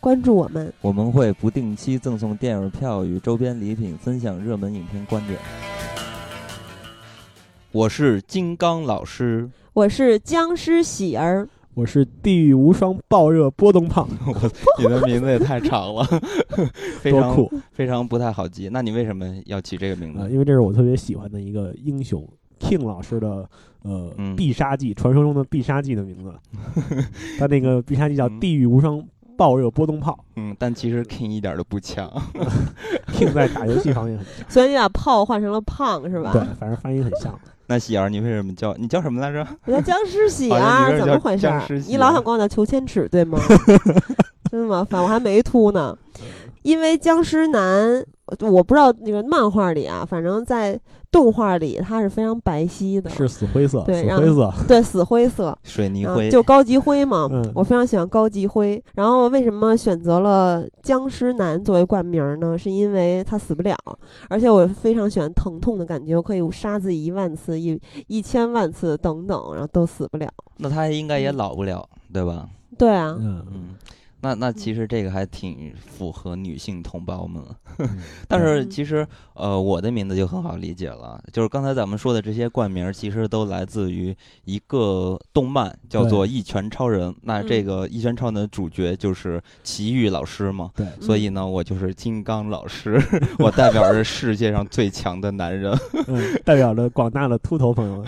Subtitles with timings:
[0.00, 5.36] 关注我们，我们会不定期赠送电影票与周边礼品，分享热门影片观点。
[7.72, 14.08] 我是金刚老师，我是僵尸喜儿，我是地狱无双爆热波动胖。
[14.78, 16.04] 你的名字也太长了，
[17.02, 18.68] 非常酷，非常不太好记。
[18.72, 20.30] 那你为什么要起这个名字？
[20.30, 22.26] 因为这是我特别喜欢的一个英雄
[22.60, 23.48] King 老师的
[23.82, 26.32] 呃必杀技，传说中的必杀技的名字。
[27.36, 29.04] 他那个必杀技叫地狱无双。
[29.38, 32.10] 爆热波动炮，嗯，但其实 King 一点都不强，
[33.14, 36.32] King 在打游戏方面很强， 所以你把炮换成了胖是吧？
[36.32, 37.32] 对，反正发音很像。
[37.68, 39.46] 那喜儿，你为什么叫你叫什么来着？
[39.66, 41.48] 我叫僵尸喜儿，怎么回事？
[41.86, 43.38] 你老想管我叫裘千尺对吗？
[44.50, 44.84] 真的吗？
[44.90, 45.96] 反正我还没秃呢，
[46.62, 48.04] 因为僵尸男。
[48.40, 50.78] 我不知道那个漫画里啊，反正在
[51.10, 57.28] 动画里它是非常白皙的，是死灰色，对，死灰色，对，死灰色，水泥灰，就高级灰嘛。
[57.54, 58.82] 我非常喜欢高级灰。
[58.94, 62.56] 然后为什么选择了僵尸男作为冠名呢？
[62.58, 63.76] 是因为他死不了，
[64.28, 70.28] 而且我非常喜欢疼痛的感觉，我可以杀自己一万次、一一千万次等等，然后都死不了。
[70.58, 72.48] 那他应该也老不了，对吧？
[72.76, 73.74] 对啊，嗯嗯。
[74.20, 77.40] 那那其实这个还挺符合女性同胞们，
[78.26, 84.12] 但是其实呃我的名字就很好理解了，就是刚才咱们说的这些冠名其实都来自于
[84.44, 93.00] 一个动漫叫做《一拳超人》，那这个《一拳超人》的主角就是奇遇老师嘛，对，所以呢我就是金刚老师，
[93.38, 95.72] 我代表着世界上最强的男人，
[96.44, 98.06] 代表着广大的秃头朋友们，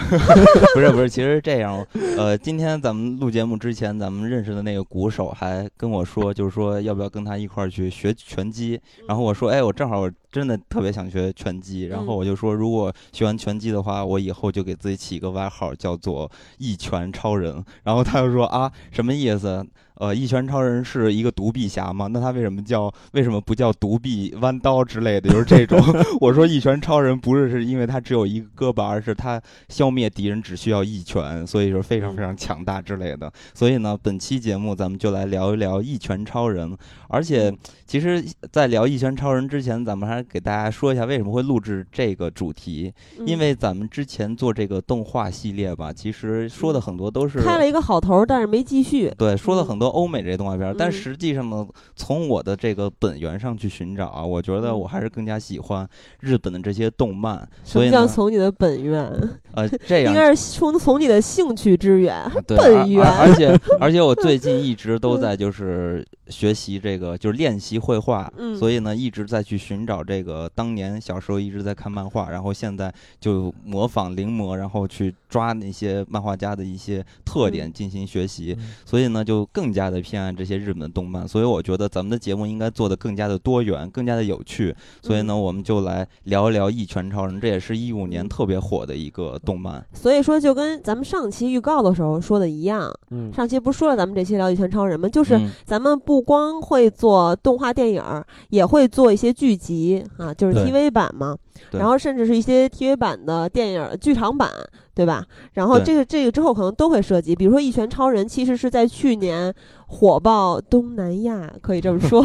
[0.74, 1.86] 不是不是，其实这样，
[2.18, 5.99] 呃，今天咱们录节目之前，咱们认识的那个鼓手还跟我。
[6.00, 8.80] 我说，就是说，要不要跟他一块儿去学拳击？
[9.06, 11.84] 然后我说，哎，我正好，我真的特别想学拳击。
[11.84, 17.62] 然后我就说，如果学完拳击的话，我以后就给自己起一个外号，叫做一拳超人。
[17.82, 19.64] 然后他就说，啊，什么意思？
[20.00, 22.06] 呃，一拳超人是一个独臂侠吗？
[22.06, 25.28] 那他为什么叫为什么不叫独臂弯刀之类的？
[25.28, 25.78] 就是这种。
[26.22, 33.30] 我说一拳超人不是是因为他只有一个胳膊，而是他消灭敌人只需要一拳，所以说非常非常强大之类的。
[33.52, 36.74] 所以呢，本期节目咱们就来聊一聊一拳超人。
[37.08, 37.52] 而且，
[37.86, 42.90] 其实，在聊一拳超人之前，咱们还给大家说一下为什么会录制这个主题。
[43.26, 49.12] 因为咱们之前做这个动画系列吧，其实说的很多都是开了一个好头，但是没继续。
[49.18, 49.89] 对，说了很多。
[49.90, 55.88] 欧美这些动画片，但实际上呢，从我的这个本源上去寻找啊，我觉得我还是更加喜欢
[56.20, 57.48] 日本的这些动漫。
[57.64, 59.04] 所以呢，从你的本源，
[59.54, 62.14] 呃，这样 应该是从从你的兴趣之源，
[62.46, 63.04] 本源。
[63.04, 68.32] 而且而且我最近一直 都在就是学习这个，就是练习绘画。
[68.36, 78.56] 嗯，所以呢，一直在去寻找这个当年小时候一直在看漫画，然后现在就模仿临摹，然后去抓那些漫画家的一些特点进行学习。
[78.84, 79.80] 所以呢，就更加。
[79.80, 84.76] 加的偏爱这些日本动漫，所以我觉得咱们的节目应该做的更加的多元，更加的有趣。
[85.00, 89.82] 所以呢，我们就来聊一聊《一拳超人》，这也是一五年特别火的一个动漫。
[89.94, 95.08] 所以说，就跟咱们上期预告的时候说的一样，嗯，上期不是说了咱们这期聊《一拳超人》吗？
[95.08, 98.04] 就是咱们不光会做动画电影，
[98.50, 101.34] 也会做一些剧集啊，就是 TV 版嘛。
[101.72, 104.50] 然后甚至是一些 TV 版的电影剧场版，
[104.94, 105.24] 对吧？
[105.54, 109.52] 然后这个这个之后可能都会涉及，比如说《一拳超人》，其实是在去年
[109.86, 112.24] 火爆东南亚，可以这么说，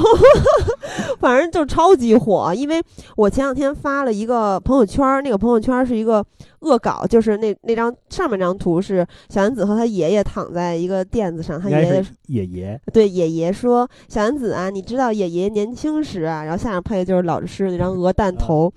[1.19, 2.53] 反正就超级火。
[2.55, 2.81] 因为
[3.15, 6.25] 我前两天发了一个朋友圈，那个朋友圈是一个
[6.59, 18.71] 恶搞，就是那那张上面那张图是小丸子和他爷爷躺在一个垫子上，他爷爷爷爷对爷爷说：“小丸子啊，你知道爷爷年轻时啊？”然后下面配的就是老师那张鹅蛋头。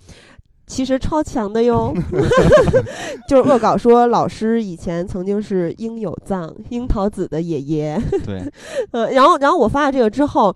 [0.68, 1.92] 其实超强的哟，
[3.26, 8.00] 就是恶搞说老师以前曾经是樱有藏樱桃子的爷爷。
[8.24, 8.42] 对，
[8.92, 10.54] 呃，然后然后我发了这个之后，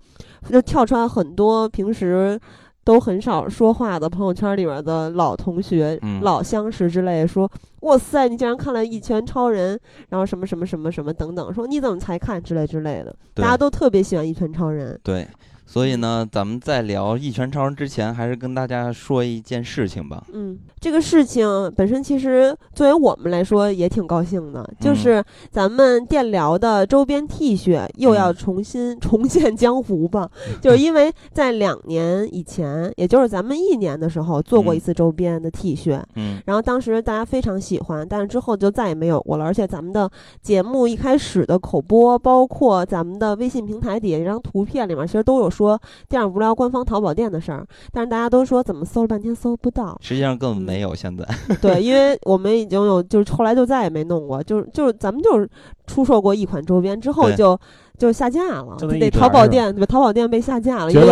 [0.49, 2.39] 就跳出来很多平时
[2.83, 7.49] 都很少说话的朋友圈里面的老同学、老相识之类，说
[7.81, 9.79] 哇塞，你竟然看了一拳超人，
[10.09, 14.99] 然后什么什么什么什么等等，说你怎么才看之类之类的，大家都特别喜欢一拳超人。
[15.03, 15.27] 对。
[15.65, 20.23] 所以呢，咱们在聊《一拳超人》之前，还是跟大家说一件事情吧。
[20.33, 30.29] 嗯，这个事情本身其实作为我们来说也挺高兴的，就是咱们电疗的周边 T 恤又要重新重现江湖吧。
[30.61, 39.45] 就是因为在两年以前，也就是咱们一年的时候做过一次周边的 T 恤，嗯，然后当时大家非常喜欢，但是之后就再也没有过了。
[39.45, 40.09] 而且咱们的
[40.41, 45.63] 节目一开始的口播，包括咱们的微信平台底下一张图片里面，其实都有说。
[45.63, 45.79] 说
[46.09, 50.93] 电影无聊官方淘宝店的事儿，但是大家都说怎么搜了半天搜不到，实际上根本没有。
[50.95, 51.23] 现在
[51.61, 55.47] 对，因为我们已经有，就是后来就再也没弄过，就是就是咱们就是
[55.85, 57.57] 出售过一款周边之后就
[57.97, 61.07] 就下架了，对淘宝店对淘宝店被下架了，因为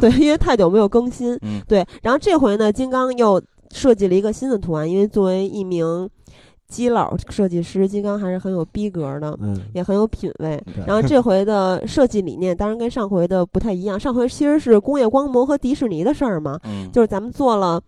[0.00, 1.38] 对，因为太久没有更新。
[1.66, 3.40] 对，然后这回呢，金刚又
[3.72, 6.10] 设计了一个新的图案，因为作为一名。
[6.66, 10.60] 基佬设计师金刚还是很有逼格的，嗯，也很有品位。
[10.86, 17.80] 然后这回的设计理念当然跟上回的不太一样，上回其实是工业光魔和迪士尼的事儿嘛，嗯，就是咱们做了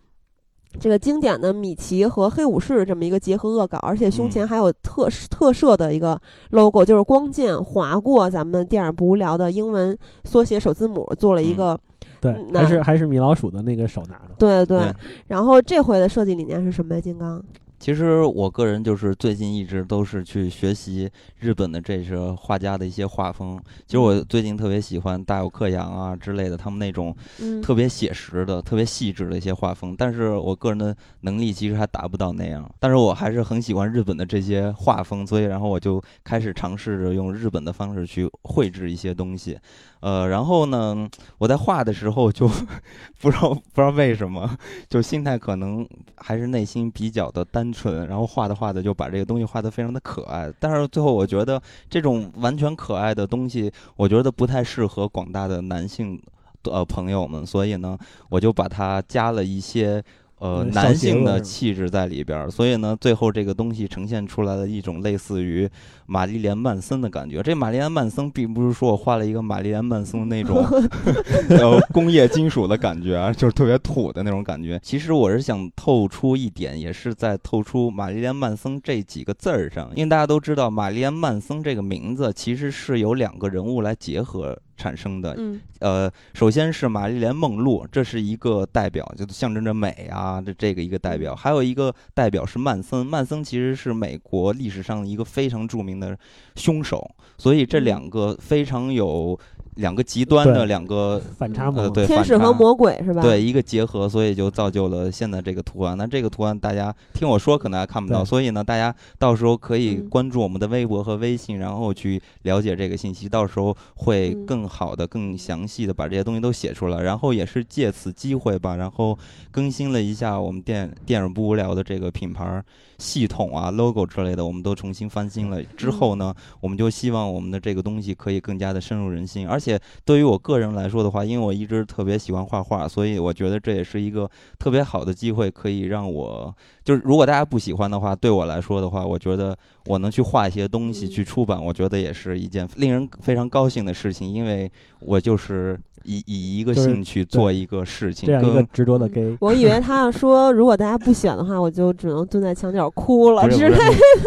[0.79, 6.19] 这个经典的米奇和黑武士这么一个结合恶搞，而且胸前还有特特设的一个
[6.51, 11.77] logo，就是光剑划过咱们电影不无聊的英文缩写首字母，做了一个，
[12.21, 14.93] 对，还是还是米老鼠的那个手拿着，对对。
[15.25, 17.01] 然后这回的设计理念是什么呀？
[17.01, 17.43] 金刚？
[17.79, 21.09] 其实我个人就是最近一直都是去学习
[21.39, 23.59] 日本的这些画家的一些画风。
[23.85, 27.15] 其实我最近特别喜欢大有克洋啊之类的，他们那种
[27.61, 29.95] 特别写实的、特别细致的一些画风。
[29.95, 32.69] 但是我个人的能力其实还达不到那样。
[32.79, 39.57] 但是我还是很喜欢日本的这些画风，所以然后我就开始尝试着用日本的方式去绘制一些东西。
[39.99, 42.47] 呃，然后呢，我在画的时候就
[43.19, 44.57] 不知道不知道为什么，
[44.89, 50.51] 就心态可能还是内心比较的单纯，然后画的画的就把这个东西画得非常的可爱。
[50.59, 56.21] 但是最后我觉得这种完全可爱的东西，我觉得不太适合广大的男性
[56.63, 57.97] 呃朋友们，所以呢，
[58.29, 60.03] 我就把它加了一些。
[60.39, 65.67] 呃，男性的气质在里边儿，所以呢，最后这个东西呈现出来的一种类似于
[66.05, 67.41] 玛丽莲曼森的感觉。
[67.41, 70.63] 这玛丽莲曼森并不是说我画了一个玛丽莲曼森那种
[71.49, 74.79] 呃工业金属的感觉啊，就是特别土的那种感觉。
[74.83, 84.55] 其实我是想透出一点，也是在透出玛丽莲曼森这几个字儿上，因为大家都知道玛丽莲曼森这个名字其实是由两个人物来结合。
[84.77, 85.35] 产生的，
[85.79, 96.17] 呃，首先是玛丽莲梦露，这是一个代表，就象征着美啊，这这个一个代表，还有一个代表是曼森，曼森其实是美国历史上一个非常著名的
[96.55, 99.37] 凶手，所以这两个非常有。
[99.77, 103.21] 两个极端的两个反差呃，对，天使和魔鬼是吧？
[103.21, 105.95] 对，一个结合，所以就造就了现在这个图案。
[105.95, 113.29] 那这个图案大家听我说可能还看不到，所以呢，大家到时候可以关注我们的微博和微信，然后去了解这个信息。
[113.29, 117.01] 到时候会更好的、更详细的把这些东西都写出来。
[117.01, 119.17] 然后也是借此机会吧，然后
[119.51, 122.63] 更新了一下我们电电影不无聊的这个品牌。
[122.97, 125.61] 系统啊，logo 之类的，我们都重新翻新了。
[125.75, 129.47] 之后呢，我们就希望我们的这个东西可以更加的深入人心。
[129.47, 136.53] 而且对于我个人来说的话，因为我一直特别喜欢画画，所以我觉得这也是一个特别好的机会，可以让我
[136.83, 145.79] 就是如果大家不喜欢的话，对我来说的话，我觉得我能去画一些东西去出版，我觉得也是一件令人非常高兴的事情，因为我就是。
[146.07, 149.35] 以以一个兴趣做一个事情，这样一个执着的 gay。
[149.39, 153.77] 我以为他要说，如果大家不选的话，我就只能蹲在墙角哭了之类。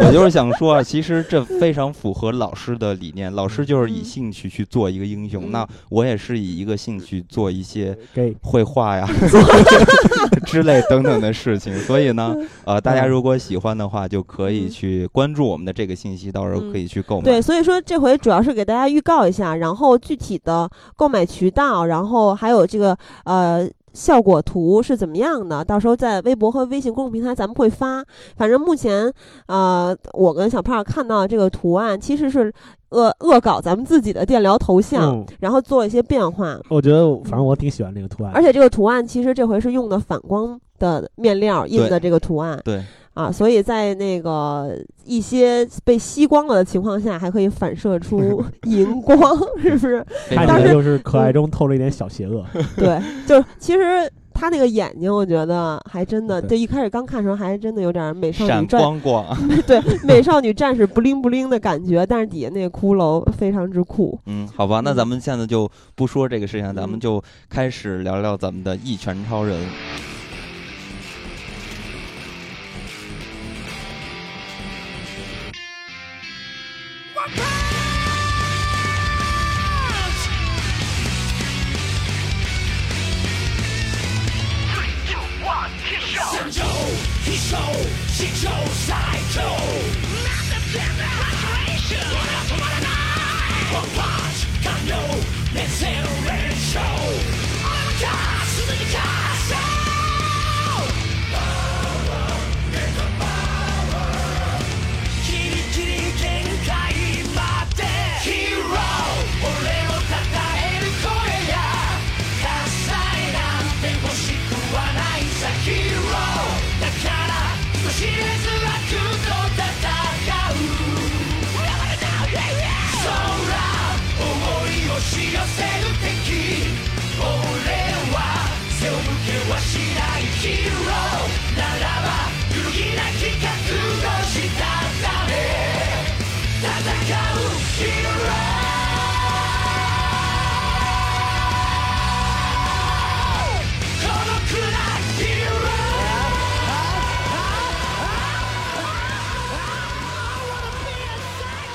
[0.06, 3.32] 我就是想说啊，其实这非常符合老师的理念。
[3.32, 7.96] 老师就是以兴趣去做一个英雄，那我也是以一个兴趣做一些
[8.42, 9.08] 绘画呀
[10.46, 11.76] 之类等等的 事情。
[11.80, 17.24] 所以呢，呃，大家如果喜欢的话，就可以去关注我们的这个信息，到时候可以去购买。
[17.24, 21.86] 对，所以说这回主要是给大家预告一下，然后具体的购买渠道。
[21.86, 25.64] 然后还有这个呃效果图是怎么样的？
[25.64, 28.04] 到时候在微博和微信公众平台咱们会发。
[28.36, 29.12] 反正目前
[29.46, 32.52] 呃，我跟小胖看到这个图案其实是
[32.90, 36.58] 恶恶搞咱们自己的电疗头像，然后做了一些变化。
[36.68, 42.60] 我觉得反正我挺喜欢这个图案，而且这个图案其实这回是用的反光的面料印的这个图案。
[42.64, 42.82] 对。
[43.20, 44.74] 啊，所以在那个
[45.04, 49.18] 一些被吸光了的情况下，还可以反射出 荧光，
[49.60, 50.02] 是不是？
[50.30, 52.42] 看起来就是可爱中透了一点小邪恶。
[52.76, 59.26] 对，就是其实他那个眼睛，我觉得还真的，就一开始刚看的时候，还真的有点美少女战光光。
[59.66, 64.18] 对，美少女战士不灵不灵的感觉，但是底下那个骷髅非常之酷。
[64.24, 69.58] 嗯，好吧，那咱们现在就不说这个事情，咱们就开始聊聊咱们的一拳超人。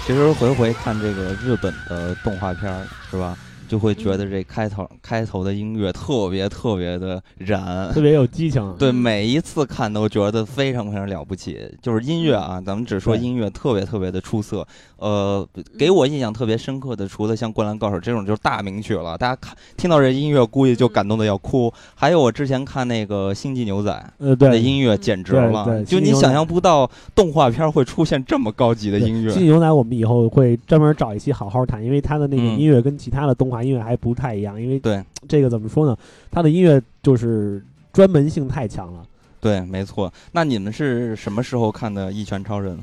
[0.05, 3.35] 其实回回看这个日本的动画片儿，是吧？
[3.67, 8.75] 就会觉得这开头开头的音乐特别特别的燃， 特别有激情。
[8.77, 11.59] 对，每一次看都觉得非常非常了不起。
[11.81, 14.65] 就是音乐啊，咱们只说音乐特别特别的出色。
[14.97, 15.45] 呃，
[15.77, 21.71] 给我印象特别深刻的，除了像《灌篮高手》这种就是大名曲了，大家看听到这音乐估计就感动的要哭。
[21.95, 23.91] 还有我之前看那个《星际牛仔》，
[24.25, 29.29] 呃，对，音乐简直了，就你想象不到动画片会出现这么高级的音乐。
[29.33, 33.54] 《星际牛仔》我们以后会专门找一期好好谈，因为它的那个音乐跟其他的动画。
[33.63, 35.97] 音乐还不太一样，因为对 这个怎么说呢？
[36.31, 39.03] 他的音乐就是专门性太强了。
[39.39, 40.11] 对，没错。
[40.31, 42.75] 那你们是什么时候看的《一拳超人》？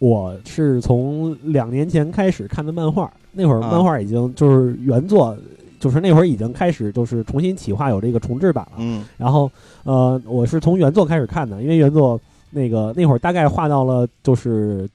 [0.00, 5.36] 我是从两年前开始看的漫画，那会儿漫画已经就是原作，
[5.78, 8.78] 就是那会儿已经开始就是重新企划有这个重制版了。
[8.78, 9.04] 嗯。
[9.18, 9.50] 然后
[9.84, 12.18] 呃，我是从原作开始看的，因为原作
[12.50, 14.88] 那个那会儿大概画到了就是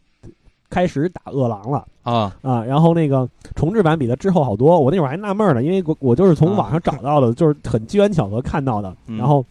[0.70, 1.86] 开始打饿狼了。
[2.04, 2.64] 啊啊！
[2.64, 9.44] 然后那个重置版比它之后好多，我那会儿还纳闷呢，因为我我就是从网上找到的，就是很机缘巧合看到的，然后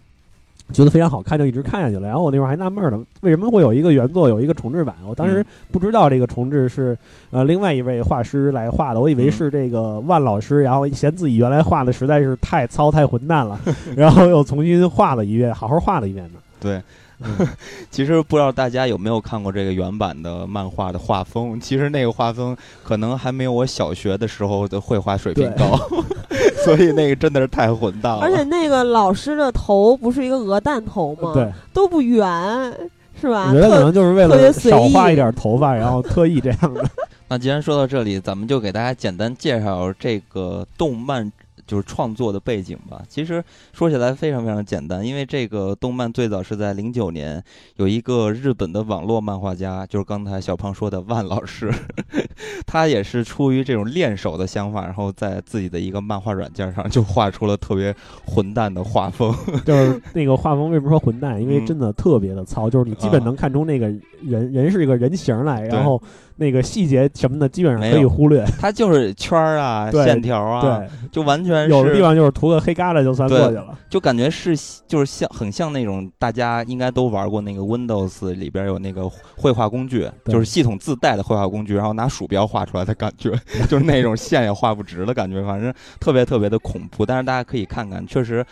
[0.73, 2.07] 觉得非常好看，就一直看下去了。
[2.07, 4.95] 然后我那会儿还纳闷呢，为什么会有一个原作有一个重置版？
[5.05, 6.97] 我当时不知道这个重置是
[7.33, 13.59] 呃另外一位画师来画的，我以为是这个万老师，然后嫌自己原来画的实在是太糙太混蛋了，
[13.97, 16.39] 然后又重新画了一遍，好好画了一遍呢。
[16.61, 16.81] 对。
[17.91, 25.79] 其实不知道大家有没有看过这个原版的漫画的画风，其实那个画风可能还没有我小学的时候的绘画水平高，
[26.65, 28.21] 所以那个真的是太混蛋了。
[28.21, 31.33] 而且那个老师的头不是一个鹅蛋头吗？
[31.35, 32.73] 对，都不圆，
[33.21, 33.49] 是吧？
[33.49, 36.85] 我觉得可能就是为了少画一点头发，然后特意这样的。
[37.29, 41.33] 那既然说到这里，咱们就给大家简单介绍这个动漫。
[41.67, 43.43] 就是创作的背景吧，其实
[43.73, 47.43] 说起来非常非常简单，因为这个动漫最早是在零九年，
[47.77, 51.73] 有一个日本的网络漫画家，就是刚才小胖说的万老师，
[52.67, 57.95] 他也是出于这种练手的想法，然后在自己的一个漫画软件上就画出了特别
[58.25, 59.35] 混蛋的画风。
[59.65, 61.41] 就是那个画风为什么说混蛋？
[61.41, 63.87] 因为真的特别的糙，就是你基本能看出那个
[64.23, 66.01] 人人是一个人形来，然后。
[66.37, 68.45] 那个细节什么的，基本上可以忽略。
[68.61, 73.79] 它就是圈儿啊， 线条啊，对，就完全有的地方就是涂个黑疙瘩就算过去了。
[73.89, 74.57] 就感觉是
[74.89, 83.31] 就是像很像那种大家应该都玩过那个 Windows 里边有那个绘画工具，就是系统自带的绘画工具，然后拿鼠标画出来的感觉，
[83.69, 87.07] 就是那种线也画不直的感觉，反正特别特别的恐怖。
[87.07, 88.45] 但是大家可以看看，确实。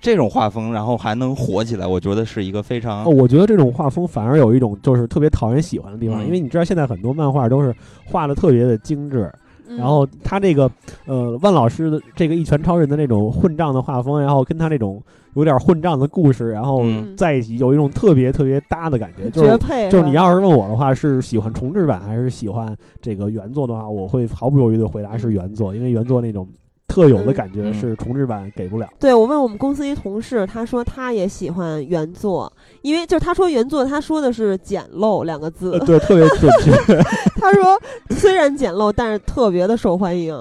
[0.00, 3.04] 这种画风，然后还能火起来，我觉得是一个非常……
[3.04, 7.74] 我觉得这种画风反而有一种就是特别讨人喜欢的地方，因为你知道现在很多漫画都是
[8.04, 9.32] 画的特别的精致，
[9.66, 10.70] 然后他这个
[11.06, 15.02] 呃万老师的这个一拳超人的那种混账的画风，然后跟他那种
[15.34, 16.84] 有点混账的故事，然后
[17.16, 19.58] 在一起有一种特别特别搭的感觉，就是。
[19.90, 26.46] 就是你要是问我的话，是喜欢重制版还是喜欢这个原作的话，我会毫不犹豫的回答是原作，因为原作那种。
[26.86, 28.88] 特有的感觉是重制版给不了。
[29.00, 36.72] 对我问我们公司一同事，他说他也喜欢原作，因为就是他说原作，他说的是简陋两个字，对，特别准确。
[37.40, 40.34] 他说虽然简陋，但是特别的受欢迎。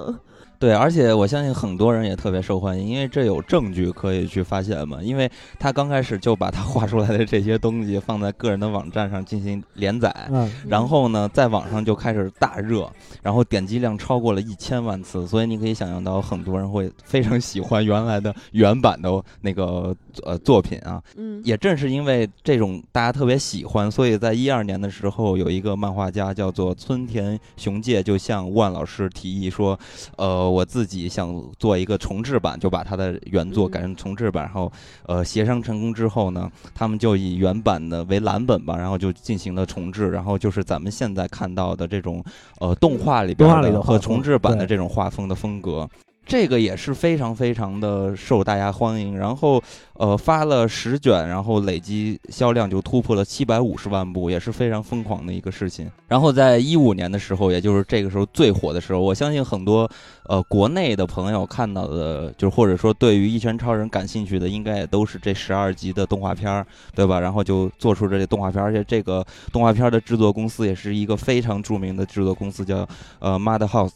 [0.59, 5.03] 对，而且我相信很多人也特别受欢迎，因为这有证据可以去发现嘛。
[5.03, 5.29] 因为
[5.59, 12.89] 他刚开始就把他画出来的这些东西放在个人的网站上进行连载，嗯然后呢，在网上就开始大热，
[13.21, 19.93] 然后点击量超过了一千万次，所以你可以想象到很多人会非常喜欢原来的原版的那个
[20.23, 21.03] 呃作品啊。
[21.17, 29.77] 嗯，也正是因为这种大家特别喜欢，所以在一二年的时候，有一个漫画家叫做村田雄介就向万老师提议说，
[30.15, 30.52] 呃。
[30.53, 34.71] 我自己想做一个重制版，就把它的原作改成重制版，然后
[35.07, 42.23] 呃协商成功之后呢，他们就以原版的为蓝本吧，然后就进行了重制，然后就是咱们现在看到的这种
[42.59, 45.89] 呃动画里边的和重制版的这种画风的风格。
[46.25, 49.61] 这个也是非常非常的受大家欢迎，然后
[49.95, 55.91] 呃发了十卷，然后累计销量就突破了七百五十万部，也是非常疯狂的一个事情。
[56.07, 59.89] 然后在一五年的时候，也就是这个时候最火的时候，我相信很多
[60.25, 66.65] 呃国内的朋友看到的，就是或者说对于一拳超人感兴趣的，应该也都是这十二集的动画片儿，
[66.95, 67.19] 对吧？
[67.19, 72.87] 然后就做出这些动画片，而且这个动画片的制作公司也是一个非常著名的制作公司，叫
[73.19, 73.91] 呃 Madhouse。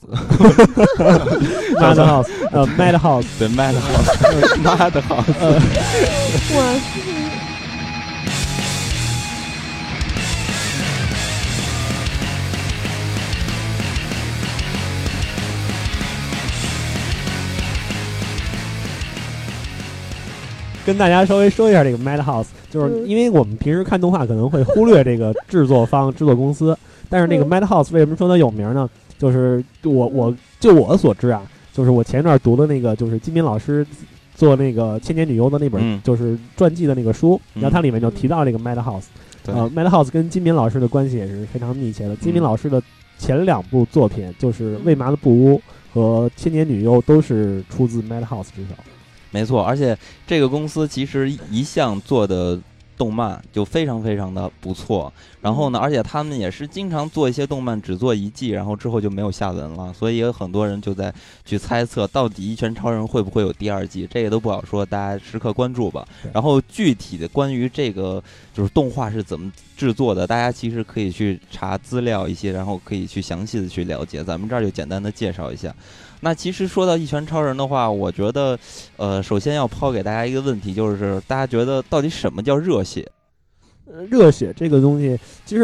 [2.51, 5.59] 呃，Madhouse， 对，Madhouse，Madhouse，呃，
[20.87, 26.75] 跟大家稍微说一下这个 Madhouse，就是因为我们平时看动画可能会忽略这个制作方、制作公司，
[27.09, 28.89] 但是那个 Madhouse 为什么说它有名呢？
[29.19, 31.41] 就是我我就我所知啊。
[31.73, 33.85] 就是我前一段读的那个，就是金敏老师
[34.33, 39.03] 做那个《千年女优》的那本，就是传记的那个书，然后它里面就提到这个 Madhouse，
[39.45, 42.15] 呃，Madhouse 跟金敏老师的关系也是非常密切的。
[42.15, 42.81] 金敏老师的
[43.19, 45.57] 前两部作品，就是《未麻的布屋》
[45.93, 48.73] 和《千年女优》，都是出自 Madhouse 之手。
[49.31, 52.59] 没错，而且这个公司其实一向做的。
[52.97, 61.13] 动漫就非常非常的不错，然后呢，而且他们也是经常做一些动漫，只做一季，然后之后就没有下文了，所以也有很多人就在
[61.45, 66.07] 去猜测，到底《一拳超人》会不会有第二季，这个都不好说，大家时刻关注吧。
[66.33, 74.23] 然后具体的关于这个就是动画是怎么制作的，大家其实可以去查资料一些，然后可以去详细的去了解。
[74.23, 75.71] 咱们这儿就简单的介绍一下。
[76.27, 78.59] 那其实说到一拳超人的话，我觉得，
[78.97, 83.09] 呃，首先要抛给大家一个问题，就是大家觉得到底什么叫热血？
[84.09, 85.63] 热血这个东西，其实，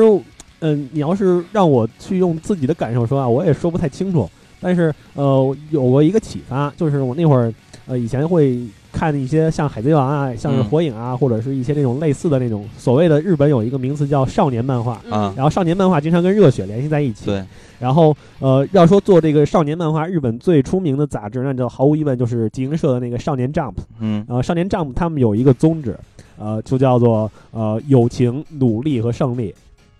[0.61, 4.29] 嗯，你要是让我去用自己的感受说啊，我也说不太清楚。
[4.61, 7.53] 但是，呃，有过一个启发，就是我那会儿，
[7.85, 8.65] 呃，以前会。
[8.93, 17.25] 看一些像《海贼王》啊，像是《火影》啊，或者是一些那种类似的那种所谓的日本有一个名词叫少年漫画啊，然后少年漫画经常跟热血联系在一起。
[17.25, 17.43] 对，
[17.79, 23.71] 然后呃，要说做这个少年漫画，日本最出名的杂志，那就毫无疑问就是集英社的那个《少年 Jump》。
[23.99, 25.97] 嗯，然后《少年 Jump》他们有一个宗旨，
[26.37, 29.53] 呃，就叫做呃友情、努力和胜利。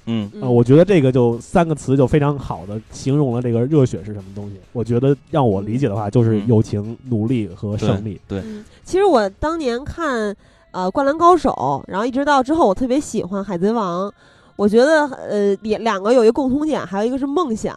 [0.05, 4.59] 嗯啊，我觉得这个就三个词就非常好的形容了这个热血是什么东西。
[4.71, 8.19] 我觉得让我理解的话，就是友情、努力和胜利。
[8.27, 8.41] 对，
[8.83, 10.35] 其实我当年看
[10.71, 11.51] 呃《灌篮高手》，
[11.91, 14.09] 然后一直到之后，我特别喜欢《海贼王》。
[14.55, 17.75] 我觉得呃两两个有一个共同点，还有一个是梦想。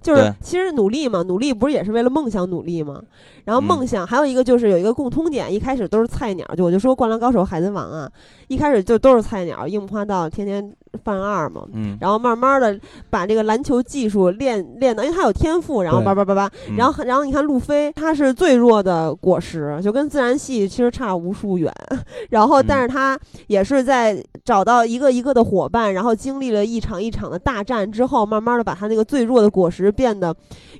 [0.00, 3.02] 就是其实努力嘛，努力不是也是为了梦想努力吗？
[3.44, 8.08] 然后梦想还有一个就是有一个共通点，一开始都是菜鸟，就我就说《灌篮高手》《海贼王》啊，
[8.46, 10.72] 一开始就都是菜鸟，樱木花道天天
[11.04, 12.78] 犯二嘛，嗯，然后慢慢的
[13.10, 21.72] 把这个篮球技术练练到，因为他有天赋，然后叭叭叭叭，然后然后你看路飞，他是最弱的果实，就跟自然系其实差无数远，
[22.30, 29.88] 然后但是他也是在找到一个一个的伙伴，然后经历了一场一场的大战之后，慢慢的把他那个最弱的果实。
[29.98, 30.32] 变得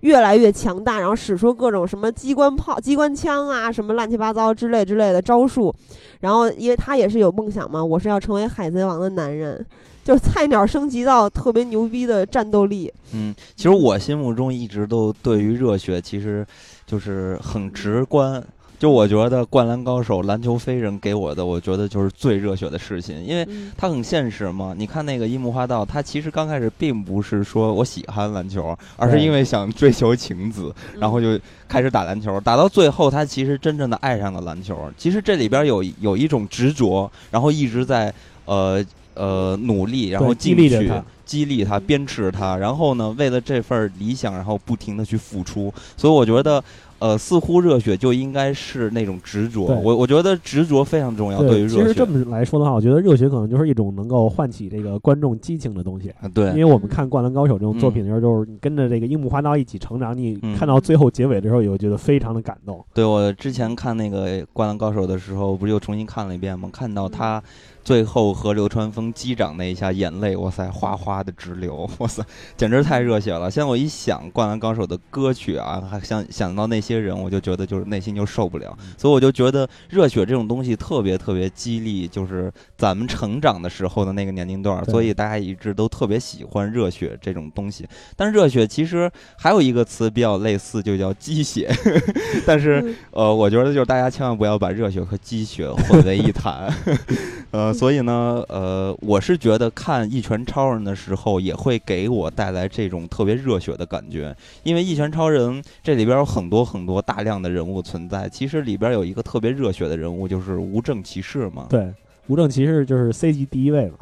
[0.02, 5.74] 越来越强大，然后使出各种什么机关炮、机关枪啊，什么乱七八糟之类之类的招数。
[6.20, 9.66] 然后，因为他也是有梦想嘛，我是要成为海贼王的男人，
[10.08, 12.90] 就是菜鸟升级到特别牛逼的战斗力。
[13.12, 16.46] 嗯，其实我心目中一直都对于热血，其实
[16.86, 18.42] 就是很直观。
[18.78, 24.74] 就我觉得《灌篮高手》篮球飞人给我的，我觉得就是最热血的事情，因为它很现实嘛。
[24.74, 34.90] 你看那个樱木花道，他其实刚开始并不是说我喜欢篮球，而是因为想追求晴子，然后就开始打篮球，打到最后，他其实真正的爱上了篮球。
[34.96, 38.14] 其实这里边有有一种执着，然后一直在
[38.46, 38.82] 呃
[39.18, 45.70] 呃努力，然后激励他，激励他，鞭笞他，然后呢，为了这份理想，然后不停的去付出。
[45.96, 46.62] 所以我觉得。
[47.00, 49.66] 呃，似乎热血就应该是那种执着。
[49.66, 51.38] 我我觉得执着非常重要。
[51.38, 56.12] 对于热血，其实这么来说的话，我觉得热血可能就是一种能够唤起这个观众激情的东西。
[56.34, 62.84] 对，因为我们看《灌篮高手》这种作品的时候，就是你跟着这个樱木花道一起成长，你看到最后结尾的时候，也会觉得非常的感动。
[62.92, 66.68] 对我之前看那个《灌篮高手》的时候，不是又重新看了一遍吗？
[66.72, 67.40] 看到他。
[67.88, 72.22] 最后和流川枫击掌那一下，眼泪哇塞哗哗的直流， 哇塞，
[72.54, 73.50] 简直太热血了。
[73.50, 78.76] 现在我一想《灌篮高手》的歌曲啊，还想想到那些人，我就觉得就是内心就受不了。
[78.98, 87.88] 所以我就觉得热血这种东西特别特别激励，就是咱们成长的时候的那个年龄段，所以大家一直都特别喜欢热血这种东西。
[88.14, 91.74] 但是热血其实还有一个词比较类似，就叫鸡血。
[92.44, 96.70] 但是呃，我觉得就是大家千万不要把热血和鸡血混为一谈。
[97.50, 108.28] 呃，所以呢，呃，我是觉得看《一拳超人》的时候，也会给我带来这种特别热血的感觉，因为《一拳超人》这里边有很多很多大量的人物存在。
[108.28, 111.66] 其实里边有一个特别热血的人物，就是无证骑士嘛。
[111.70, 111.94] 对，
[112.26, 113.98] 无证骑士就是 C 级第一位嘛。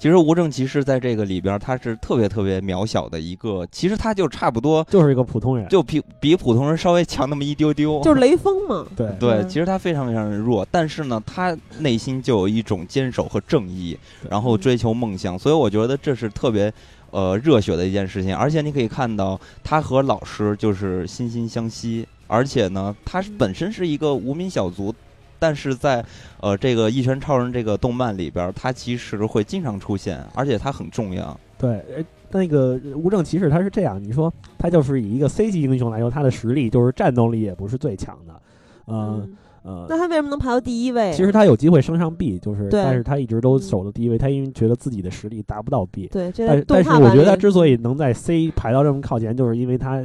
[0.00, 8.86] 其实无证骑士在这个里边，他是特别特别渺小的一个，其实他就差不多就是一个普通人，就比比普通人稍微强那么一丢丢，就是雷锋嘛。
[8.96, 13.94] 对对，其实他非常非常的弱，但是呢，他内心就有一种坚守和正义，
[14.30, 16.72] 然后追求梦想，所以我觉得这是特别
[17.10, 18.34] 呃热血的一件事情。
[18.34, 24.94] 而且你可以看到他和老师就是惺惺相惜，而且呢，他本身是一个无名小卒。
[25.40, 26.04] 但是在，
[26.40, 31.36] 呃，这个《一拳超人》这个动漫里边，他其实会经常出现，而且他很重要。
[31.58, 31.82] 对，
[32.30, 38.40] 那个无证骑士他是这样，你说他就是以一个 C 级英雄来说，他的实力就是战斗力也不是最强的，
[38.84, 39.28] 呃
[39.62, 39.86] 呃。
[39.88, 41.12] 那他为什么能排到第一位？
[41.12, 46.06] 其实他有机会升上 B，就是，但是他一直都守的第一位，他因为觉得自己的实力达不到 B。
[46.06, 50.02] 对，但但是我觉得他之所以能在 C 排到这么靠前，就是因为他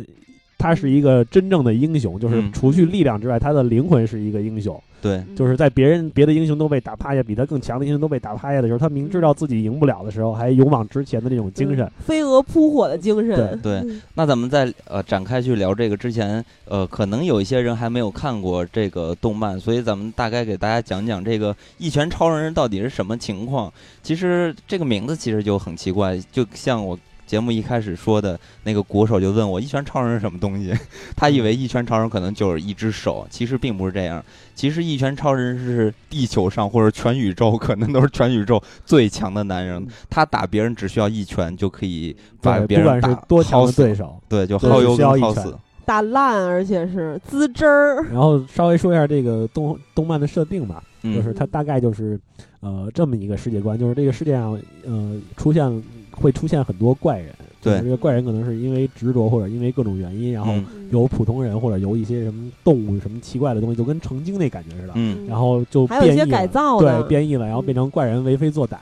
[0.58, 4.82] 他是一个真正的英雄，就是除去力量之外，他的灵魂是一个英雄。
[5.02, 13.60] 对，就是在别人别的英雄都被打趴下，比他更强的英雄都被打趴下的时候，他明知道自己赢不了的时候，还勇往直前的那种精神，飞蛾扑火的精神。
[13.62, 23.72] 对对，那咱们在呃展开去聊这个之前，呃，可能有一些人还没有看过这个动漫，所以咱们大概给大家讲讲这个《一拳超人》到底是什么情况。
[24.02, 26.98] 其实这个名字其实就很奇怪，就像我。
[27.26, 30.74] 节目一开始说的那个鼓手就问我一拳超人是什么东西，
[31.16, 34.24] 他以为一拳超人可能就是一只手，其实并不是这样。
[34.54, 43.10] 其实一拳超人是地球上或者全宇宙可能都是全宇宙最强的男人，他打别人只需要一拳就可以把别人打
[43.44, 43.82] 耗死。
[43.82, 48.04] 对手，对，就耗油跟耗死，打烂，而且是滋汁儿。
[48.14, 52.18] 然后稍微说一下这个动动漫的设定吧，就是它大概就是
[52.62, 55.84] 呃这么一个世界观，就是这个世界上呃出现。
[56.16, 60.54] 会出现很多怪人，对，这个怪人可能是因为执着或者因为各种原因，然后
[60.92, 68.78] 由普通人或者由一些什么动物什么奇怪的东西，就跟成精那感觉似的，嗯，然后就还有一些改造，对，变异了，然后变成怪人为非作歹，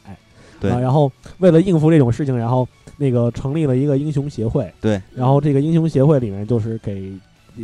[0.60, 2.68] 对，然后为了应付这种事情，然后
[2.98, 7.12] 那个成立了一个英雄协会，对，然后这个英雄协会里面就是给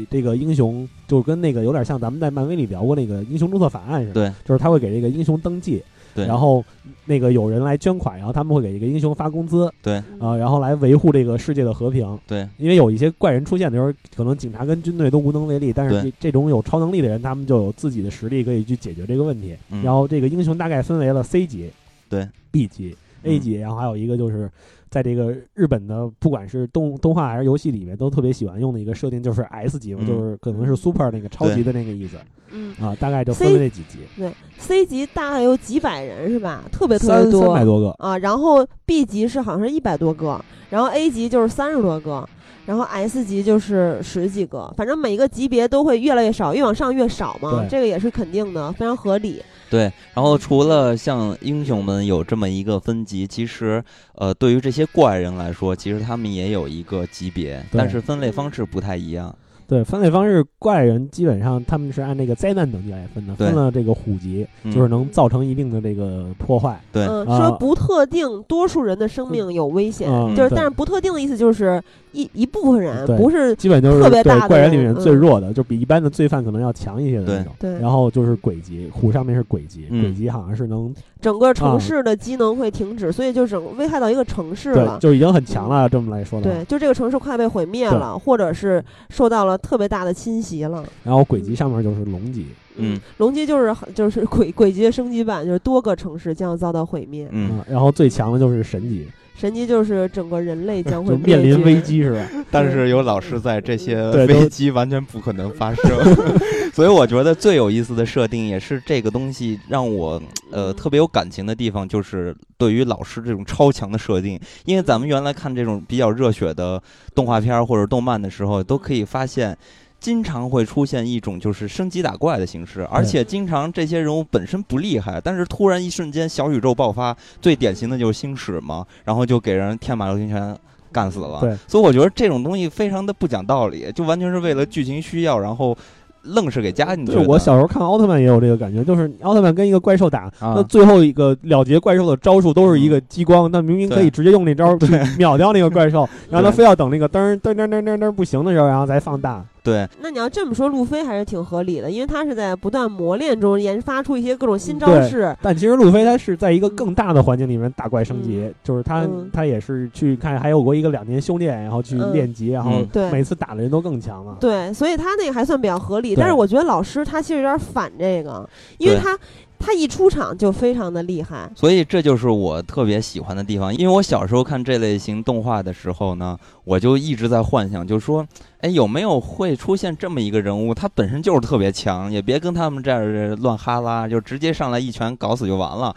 [0.10, 5.84] 这个英雄，就跟那个有点像咱们在漫威里聊过那个英雄注册法案似的，对，就是他会给这个英雄登记。
[6.16, 6.64] 然后，
[7.06, 19.56] 那个有人来捐款，然后他们会给一个英雄发工资，对，啊，然后来维护这个世界的和平，对，因为有一些怪人出现的时候，可能警察跟军队都无能为力，但是这种有超能力的人，他们就有自己的实力可以去解决这个问题。
[19.84, 21.70] 然后这个英雄大概分为了 C 级、
[22.10, 22.28] 对。
[22.52, 24.50] B 级、A 级，然后还有一个就是。
[24.90, 32.18] 在这个日本的，不管是动动画还是游戏里面，都特别喜欢用的一个设定，就是 S 级嘛，就是可能是 Super 那个超级的那个意思。
[32.52, 34.00] 嗯啊，大概就分为这几级。
[34.18, 36.64] 对，C 级大概有几百人是吧？
[36.72, 38.18] 特别特别多，三百多个啊。
[38.18, 42.28] 然后 B 级是好像是一百多个，然后 A 级就是三十多个，
[42.66, 44.74] 然后 S 级就是十几个。
[44.76, 47.68] 反正每一个级别都会越来越少，越往上越少嘛。
[47.70, 49.44] 这个也是肯定的，非常合理。
[49.70, 53.84] 对，然后除了像英雄们有这么一个分级，其实，
[54.16, 59.36] 呃，对于这些怪人来说，其实他们也有一个级别，但是分类方式不太一样。
[59.68, 66.82] 对，分类方式，怪人基本上他们是按那个灾难等级来分的，分了这个虎级，就是能造成一定的这个破坏。
[66.92, 71.80] 对，说不特定多数人的生命有危险，就是但是不特定的意思就是
[72.12, 77.54] 一一部分人不是基本就是特别大怪人里面最弱的，就比一般的罪犯可能要强一些的那种。
[77.60, 85.88] 对，然后就是鬼级，虎上面是鬼级，鬼级好像是能整个城市的机能会停止，所以就整危害到一个城市了，就已经很强了。
[85.88, 89.60] 这么来说的，对，就这个城市快被毁灭了，或者是受到了。
[89.70, 92.46] 特别大的侵袭了，然后鬼级上面就是龙级，
[92.78, 99.06] 嗯，龙级就是就是鬼鬼级的升级版，就是多个城市将要遭到毁灭，嗯，然后最强的就是神级，
[99.40, 102.28] 神级就是整个人类将 会面临危机是吧？
[102.52, 105.90] 但是有老师在，这些危机完全不可能发生，
[106.74, 110.22] 所以我觉得最有意思的设定也是这个东西让我
[110.52, 116.82] 呃特别有感情的地方，就是对于老师这种超强的设定，因为咱们原来看这种比较热血的
[117.16, 119.58] 动画片或者动漫的时候，都可以发现。
[120.00, 130.58] 经常会出现一种就是升级打怪的形式，而且经常这些人物本身不厉害，但是突然一瞬间小宇宙爆发，最典型的就是星矢嘛，然后就给人天马流星拳
[130.92, 131.40] 干死了。
[131.42, 135.78] 对，所以我觉得这种东西非常的不讲道理，就完全是为了剧情需要，然后。
[136.24, 137.14] 愣是给加进去。
[137.14, 144.78] 就我小时候看奥特曼也有这个感觉，就是奥特曼跟一个怪兽打，那最后一个了结怪兽的招数都是一个激光，那明明可以直接用那招
[145.18, 149.44] 秒掉那个怪兽，然后他非要等那个噔噔噔噔噔噔不行的时候，然后再放大。
[149.64, 155.36] 对，那你要这么说，路飞还是挺合理的，因为他是在不断磨练中研发出一些各种新招式。
[155.42, 162.72] 但其实路飞他是在一个更大的环境里面打怪升级，就是他他也是去看，还有过一个两年修炼，然后去练级，然后
[163.12, 164.38] 每次打的人都更强了。
[164.40, 166.16] 对，所以他那个还算比较合理。
[166.16, 169.18] 但是我觉得老师他其实有点反这个，因为他。
[169.60, 173.76] 他一出场就非常的厉害，所以这就是我特别喜欢的地方。
[173.76, 178.26] 因为我小时候看这类型动画的时候呢，我就一直在幻想，就说，
[178.62, 185.94] 哎，有没有会出现这么一个人物，他本身就是特别强，也别跟他们这样乱哈拉，就直接上来一拳搞死就完了。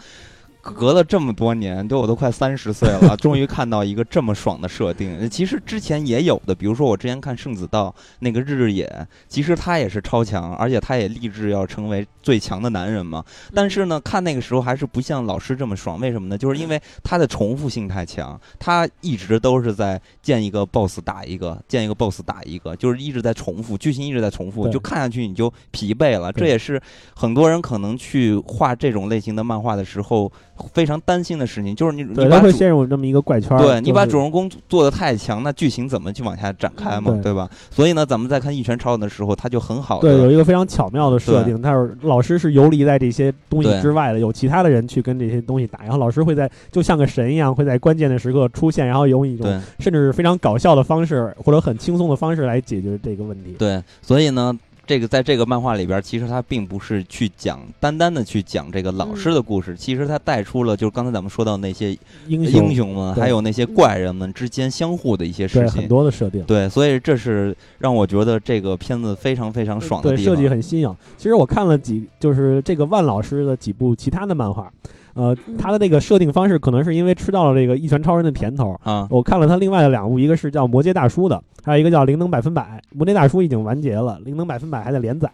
[0.62, 5.28] 隔了这么多年，都我都快三十岁了， 终于看到一个这么爽的设定。
[5.28, 13.24] 其实之前也有的，比如说我之前看圣子道那个日日野，其实他也是超强，而且他也立志要成为最强的男人嘛。
[13.52, 15.98] 但是呢，看那个时候还是不像老师这么爽。
[15.98, 16.38] 为什么呢？
[16.38, 26.32] 就是因为他的重复性太强，他一直都是在见一个 boss 打一个，见一个 boss 打一个，就是一直在重复，剧情一直在重复，就看下去你就疲惫了。
[26.32, 26.80] 这也是
[27.16, 30.30] 很多人可能去画这种类型的漫画的时候。
[30.72, 33.56] 非常担心的事情就是你，你会陷入这么一个怪圈。
[33.58, 37.18] 对你把主人公做的太强，那剧情怎么去往下展开嘛？
[37.22, 37.48] 对吧？
[37.70, 40.00] 所以呢，咱们在看《一拳超人》的时候，他就很好。
[40.00, 53.56] 对，有一个非常巧妙的设定，他是老师是游离在这些东西之外的，有其他的人去跟这些东西打，然后老师会在就像个神一样，会在关键的时刻出现，然后用一种甚至是非常搞笑的方式或者很轻松的方式来解决这个问题。
[53.58, 54.56] 对，所以呢。
[54.84, 66.42] 这个在这个漫画里边，其实他并不是去讲单单的去讲这个老师的故事，其实他带出了就是刚才咱们说到那些英英雄们，还有那些怪人们之间相互的一些事情，很多的设定。
[66.44, 70.34] 对，所以这是让我觉得这个片子非常非常爽的地方。
[70.34, 70.96] 设计很新颖。
[71.16, 74.72] 其实我看了几，就是这个万老师的几部其他的漫画。
[75.14, 79.06] 呃，他的那个设定方式可能是因为吃到了这个一拳超人的甜头啊。
[79.10, 82.82] 我看了他另外的两部，一个是叫魔界大叔的，还有一个叫灵能百分百。
[82.94, 85.30] 魔界大叔已经完结了，灵能百分百还在连载。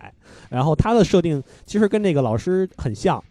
[0.48, 3.22] 然后他的设定其实跟这个老师很像，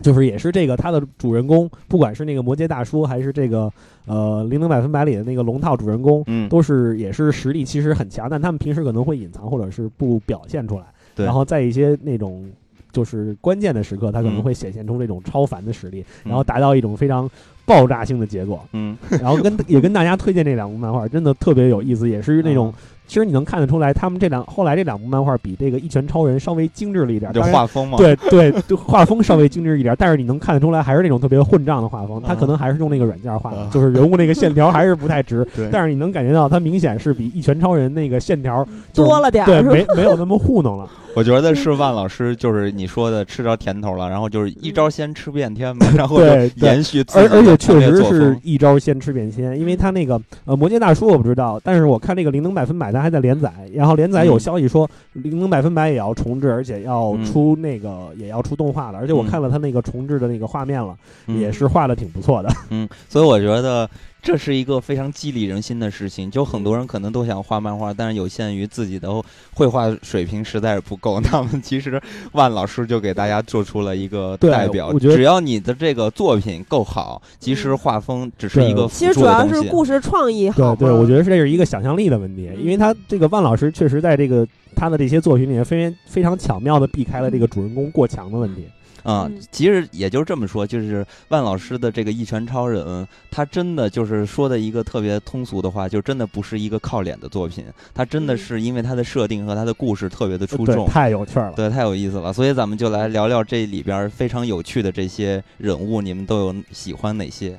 [0.00, 3.68] 就是也是这个他的主人公，不管是那个魔界大叔还是这个
[4.06, 10.84] 呃灵能百分百里的那个龙套主人公，嗯，都是也是实力其实很强，但他们平时可能会隐藏或者是不表现出来。
[11.16, 11.26] 对。
[11.26, 12.48] 然后在一些那种。
[12.92, 17.28] 就是关键的时刻，他可能会显现出这种超凡的实力，然后达到一种非常
[17.64, 18.62] 爆炸性的结果。
[18.72, 22.72] 嗯，然后跟也跟大家推荐这两部漫画，真的特别有意思，也是那种。
[23.12, 27.98] 其实你能看得出来，他们这两后来这两部漫画比这个《一拳超人》稍微精致了一点，就画风嘛。
[27.98, 32.22] 对对，就画风稍微精致一点，但是你能看得出来，还是那种特别混账的画风。
[32.26, 35.46] 他可能还是用那个软件画的，就是人物那个线条还是不太直。
[35.70, 40.88] 但是你能感觉到，他明显是比《一拳超人》那个线条多了点，对，没没有那么糊弄了。
[41.14, 46.18] 我觉得是万老师，就是你说的吃着甜头了，然后就是一招先吃遍天嘛， 然后
[46.56, 47.04] 延续。
[47.14, 53.52] 而而且确实是一招先吃遍天，因为他那个呃魔界大叔我不知道，但是我看那个灵能百分百，他还在连载。
[53.74, 58.98] 然后连载有消息说，灵能百分百也要重置，而且要出那个也要出动画了。
[58.98, 62.48] 而且我看了他那个重置的那个画面了，也是画的挺不错的。
[62.70, 63.88] 嗯，所以我觉得
[64.22, 66.30] 这是一个非常激励人心的事情。
[66.30, 69.10] 就很多人可能都想画漫画，但是有限于自己的
[69.52, 71.20] 绘画水平实在是不够。
[71.20, 72.00] 那么其实
[72.32, 74.96] 万老师就给大家做出了一个代表。
[74.98, 80.74] 只要你的这个作品够好，其实画风只是一个其实主要是故事创意好。
[80.76, 88.66] 对对，我觉得是这是一个想象力的问题，因为他这个万老师确实在这个他的这些作品里面非非常巧妙的避开了这个主人公过强的问题。
[89.02, 92.84] 啊，其实也就这么说，就是万老师的这个《一拳超人》，
[93.30, 102.32] 他真的就是说的一个特别通俗的话，就真的不是一个靠脸的作品，他真的是因为他的设定和他的故事特别的出众，太有趣了，对，太有意思了。
[102.32, 107.58] 所以咱们就来聊聊这里边非常有趣的这些人物，你们都有喜欢哪些？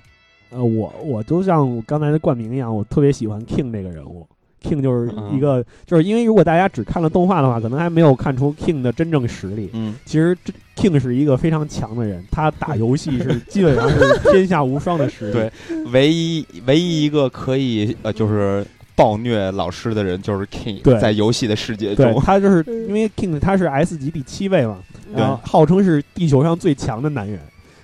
[0.50, 4.28] 呃，我我就像刚才的冠名一样，我特别喜欢 King 这个人物。
[4.64, 9.70] King 就是一个，就是因为如果大家只看了动画的话，可能还没有看出 King 的真正实力。
[9.74, 10.36] 嗯，其实
[10.76, 15.34] King 是一个非常强的人，他打游戏是基本上是天下无双的实力。
[15.34, 15.52] 对，
[15.92, 20.82] 唯一唯一一个可以呃就是暴虐老师的人就是 King。
[20.82, 24.78] 对，在游戏的世界中，他就是因为 King 他是 S 级第七位嘛，
[25.14, 27.40] 然后号称是地球上最强的男人。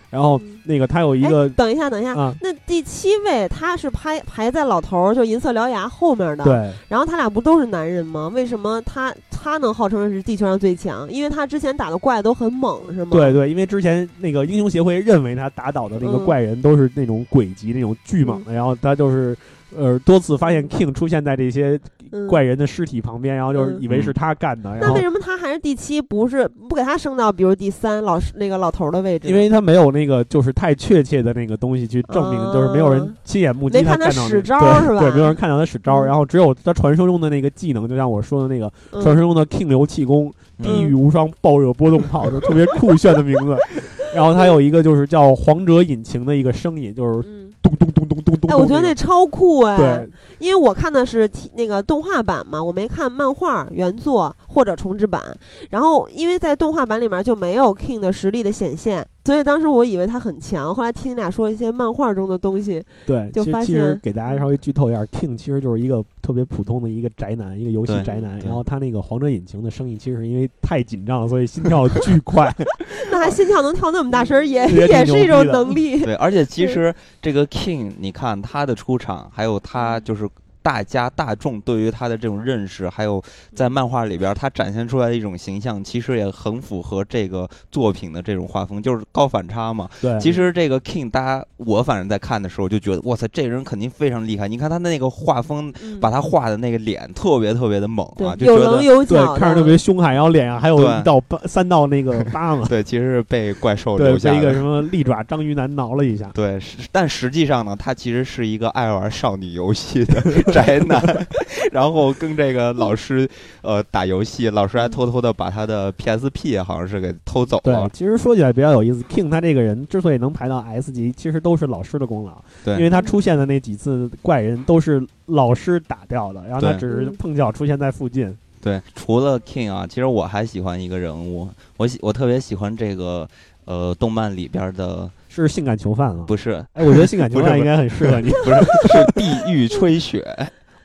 [0.10, 6.72] 然后那个他有一个，等一下，等一下，那第七位他是排排在老头儿就银色獠牙后面的，对。
[6.88, 8.32] 然后他俩不都是男人吗？
[8.34, 11.10] 为什么他他能号称是地球上最强？
[11.12, 13.12] 因为他之前打的怪都很猛，是吗？
[13.12, 19.38] 对对，因为之前那个英雄协会认为他打倒的那个怪人都是那种鬼级那种巨猛的，然后他就是。
[19.78, 21.80] 呃，多次发现 King 出现在这些
[22.28, 24.78] 怪人的尸体旁边，然后就是以为是他干的。
[24.82, 26.02] 那为什么他还是第七？
[26.02, 29.28] 不是不给他升到比如第三老师那个老头的位置？
[29.28, 34.28] 因为他没有那个就是太确切的那个东西去证明，就是没有人亲眼目击他干到。
[34.28, 35.00] 使招是吧？
[35.02, 36.04] 对，没有人看到他使招。
[36.04, 43.58] 然后只有他传说中的那个技能，就像我说的那个传说中的 King 流气功，地狱无双爆热波动炮，就特别酷炫的名字。
[44.16, 47.39] 然后他有一个就是叫皇者引擎的一个声音，就是。
[47.62, 48.52] 咚咚咚咚咚咚！
[48.52, 49.78] 哎，我觉得那超酷哎！
[49.78, 55.22] 对，因为我看的是那个动画版嘛，我没看漫画原作或者重制版。
[55.70, 59.06] 然后，因为在动画版里面就没有 King 的实力的显现。
[59.30, 68.40] 所以当时我以为他很强，后来听你俩说一些漫画中的东西，对，就发现其实给大家稍微剧透一下，King 其实就是一个特别普通的一个宅男，一个游戏宅男。
[68.40, 72.52] 然后他那个皇者引擎的声音，其实是因为太紧张了，所以心跳巨快。
[73.12, 76.04] 那他心跳能跳那么大声，也 也是一种能力。
[76.04, 80.28] 对，而且其实这个 King，你看他的出场，还有他就是。
[80.70, 83.20] 大家大众对于他的这种认识，还有
[83.56, 89.90] 在漫画里边他展现出来的一种形象，其实也很符合这个作品的这种画风，就是高反差嘛。
[90.00, 94.48] 对，其实这个 King，大家我反正在看的时候就觉得，哇塞，这人肯定非常厉害。
[94.48, 102.68] 你看他的那个画风，把他画的那个脸特别特别的猛啊，就有棱有角，看着特别凶悍，然后脸上还有一道疤，三道那个 疤嘛。
[102.70, 106.30] 对，其实是被怪兽留下一个什么利爪章鱼男挠了一下。
[106.32, 106.60] 对，
[106.92, 110.22] 但实际上呢，他其实是一个爱玩少女游戏的
[110.64, 111.28] 宅男。
[111.72, 113.30] 然后跟这个老师
[113.62, 117.62] 呃打游戏，老师还偷偷的把他的 PSP 好像是给偷走了。
[117.64, 122.42] 对，其实说起来比较有意思，King 他这个人之所以能排到 S 级，其实都是老师的功劳。
[122.64, 128.36] 对，因为他出现的那几次怪人都是老师打掉的，然后他只是碰巧出现在附近。
[128.62, 133.28] 对，除了 King 啊，其实我还喜欢一个人物，我喜我特别喜欢这个
[133.66, 136.26] 呃动漫里边的，是性感囚犯啊？
[136.28, 138.30] 不是，哎，我觉得性感 囚犯应该很适合你。
[138.44, 138.60] 不是，
[138.92, 140.26] 是地狱吹雪。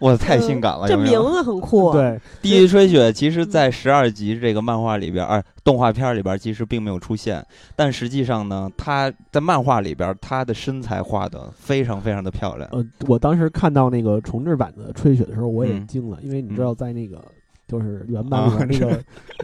[0.01, 0.87] 哇，太性感了！
[0.87, 1.93] 这名字很酷。
[1.93, 7.43] 对，地狱吹雪，其实，在十二集这个漫画里边，啊，动画片里边，其实并没有出现。
[7.75, 12.69] 但实际上呢，他在漫画里边，他的身材画的非常非常的漂亮。
[12.73, 17.25] 呃，我当时看到那个重制版的吹雪的时候，我也惊了，因为你知道，在那个
[17.67, 18.87] 就是原版里面那个，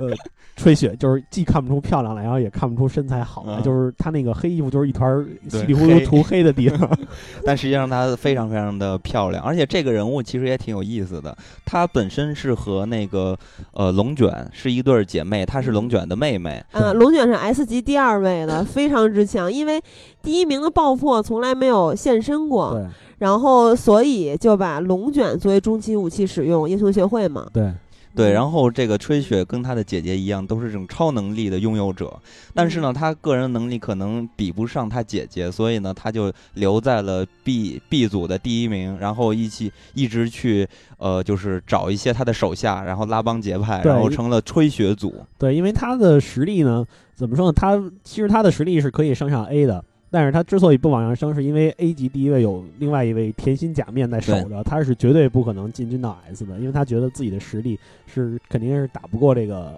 [0.01, 0.15] 呃。
[0.57, 6.91] 吹雪就是既看不出漂亮来，然后也看不出身材好来，就是他那个黑衣服就是一团稀里糊涂涂黑的地方。
[7.47, 11.35] 但实际上她非常非常的漂亮，而且这个人物其实也挺有意思的。
[11.65, 13.35] 她本身是和那个
[13.73, 16.63] 呃龙卷是一对姐妹，她是龙卷的妹妹。
[16.73, 19.81] 嗯，龙卷是 S 级第二位的， 非常之强，因为
[20.23, 27.49] 第一名的爆破从来没有现身过，然后所以就把龙卷作为终极武器使用，英雄协会嘛。
[27.51, 27.73] 对。
[28.15, 32.13] 对，然后这个吹雪跟他的姐姐一样，都是这种超能力的拥有者，
[32.53, 40.69] 但是呢，他个人能力可能比不上他姐姐，所以呢，他就留在了 B B 组的第一名，然后一起一直去
[40.99, 45.15] 呃，就是找一些他的手下，然后拉帮结派，然后成了吹雪组。
[45.39, 47.53] 对，因为他的实力呢，怎么说呢？
[47.53, 49.85] 他其实他的实力是可以升上 A 的。
[50.11, 59.75] 但是他之所以不往上升，是因为 A 级第一位有另外一位甜心假面在守着，他是绝对不可能进军到 S 的，因为他觉得自己的实力是肯定是打不过这个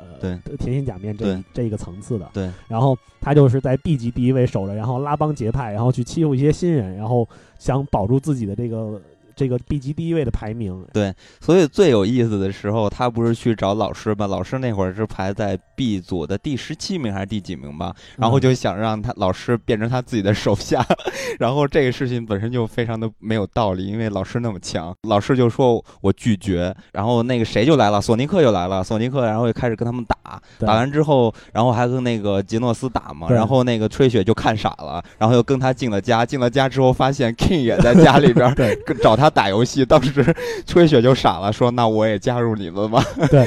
[0.58, 2.30] 甜心假面这这一个层次的。
[2.32, 9.00] 对，然后他就是在 B 级第一位守着，然后拉帮结派，然后去欺负一些新人，然后想保住自己的这个。
[9.42, 14.28] 这个 B 级第一位的排名，对，所以最有意思的时候，他不是去找老师吗？
[14.28, 17.92] 老师那会儿是排在 B 组的第十七名还是第几名吧？
[18.16, 20.86] 然后就想让他老师变成他自己的手下，
[21.40, 39.31] 然后这个事情本身就非常的没有道理，因为老师那么强，老师就说我拒绝，然后那个谁就来了，索尼克就来了，索尼克然后就开始跟他们打，打完之后，然后还跟那个杰诺斯打嘛，然后那个吹雪就看傻了，然后又跟他进了家，进了家之后发现 King 也在家里边，对，找他。
[39.32, 40.34] 他打游戏，当时
[40.66, 43.02] 吹雪就傻了，说：“那我也加入你们吧。
[43.30, 43.44] ”对，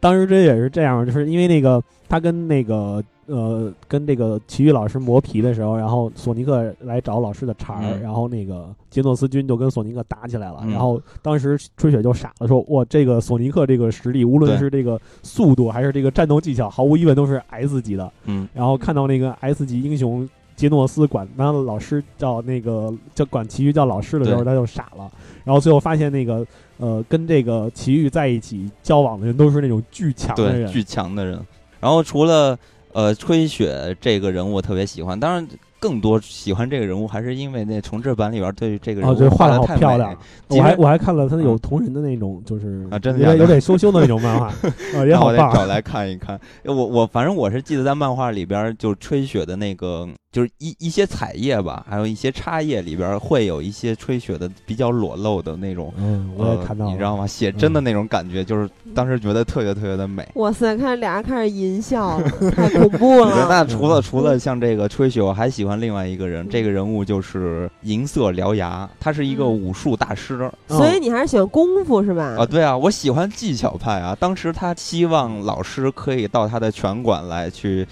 [0.00, 10.64] 当时这也是这样，就是因为那个他跟那个呃跟这个奇遇老师磨皮的时候，然后索尼克来找老师的茬儿，然后那个杰诺斯军就跟索尼克打起来了。
[10.68, 20.28] 然后当时吹雪就傻了，说：“哇，这个索尼克这个实力，无论是这个速度还是这个战斗技巧，毫无疑问都是 S 级的。”嗯，然后看到那个 S 级英雄。
[20.62, 25.10] 杰诺斯管他老师叫那个叫管奇遇叫老师的时候，他就傻了。
[25.42, 26.46] 然后最后发现那个
[26.76, 31.44] 呃，跟这个奇遇在一起交往的人都是那种巨强的人，巨强的人。
[31.80, 32.56] 然后除了
[32.92, 35.44] 呃吹雪这个人物特别喜欢，当然
[35.80, 40.16] 更多喜欢这个人物，还是因为那重置版里边对这个人物画的好漂亮。
[40.46, 44.46] 我还我还看了他有同人的那种，就是啊，真的有点羞羞的那种漫画，
[44.94, 45.52] 啊，也好棒。
[45.52, 46.38] 找来看一看。
[46.64, 50.08] 我我反正我是记得在漫画里边就吹雪的那个。
[50.32, 57.26] 就是一一些彩页吧，还有一些插页里边会有一些吹雪的比较裸露的那种，嗯，我也看到，你知道吗？
[57.26, 60.26] 写真的那种感觉，就是当时觉得特别特别的美。
[60.36, 63.46] 哇塞，看俩人开始淫笑了， 太恐怖了。
[63.46, 70.50] 那除了除了像这个吹雪，我还喜欢另外一个人，这个人物就是银色獠牙，他是一个武术大师。
[70.66, 72.36] 所以你还是喜欢功夫是吧？
[72.38, 74.16] 啊，对啊，我喜欢技巧派啊。
[74.18, 77.86] 当时他希望老师可以到他的拳馆来去。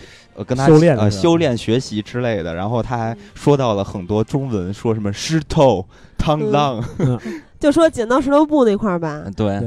[0.45, 5.87] 跟他修炼呃修炼学习之类的，然后他还说到了很多中文，说什么石头、
[6.19, 6.83] 螳螂，
[7.61, 9.25] 就说剪刀石头布那块儿吧。
[9.37, 9.61] 对。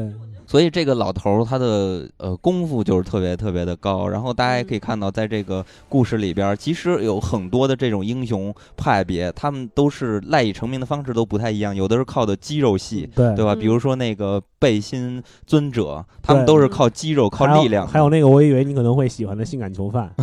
[0.53, 13.55] 所以这个老头儿他的呃功夫就是特别特别的高，然后大家也可以看到，在这个故事里边，其实有很多的这种英雄派别，他们都是赖以成名的方式都不太一样，有的是靠的肌肉系，对对吧？
[13.55, 17.87] 比如说那个背心尊者，他们都是靠肌肉、靠力量。
[17.87, 20.07] 还有那个，我以为你可能会喜欢的性感囚犯，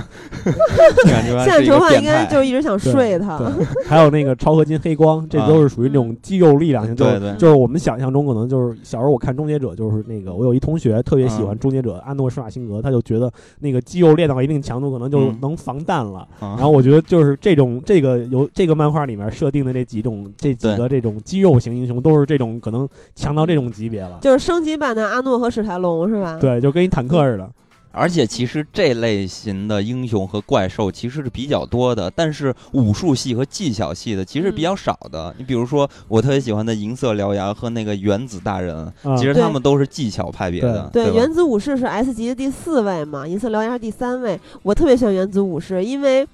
[1.03, 3.37] 性感囚犯，性感囚犯应该就一直想睡他。
[3.85, 10.20] 还有那个超合金黑光，这都是属于那种肌肉力量型，对对，就是我们想象中可能就是小时候我看终结者就是那。
[10.21, 16.27] 那个，我有一同学特别喜欢终结者阿诺施瓦辛格，他就觉得那个肌肉练到一定强度，可能就能防弹了。
[16.41, 24.19] 然后我觉得就是这种这个有这个漫画里面设定的这几种这几个这种肌肉型英雄，都是这种可能强到这种级别了。
[24.21, 26.39] 就是升级版的阿诺和史泰龙是吧？
[26.41, 27.51] 对，就跟一坦克似的。
[27.93, 35.35] 而且其实这类型的英雄和怪兽其实是比较多的，但是武术系和技巧系的其实比较少的。
[35.39, 40.89] 你比如说，我特别喜欢的银色獠牙和那个原子大人，其实他们都是技巧派别的。
[40.93, 44.39] 对，原子武士是 S 级的第四位嘛，银色獠牙是第三位。
[44.63, 46.27] 我特别喜欢原子武士，因为。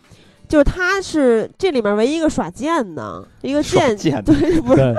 [0.48, 4.94] 就是他是这里面唯一一个耍剑的一个剑， 对，不是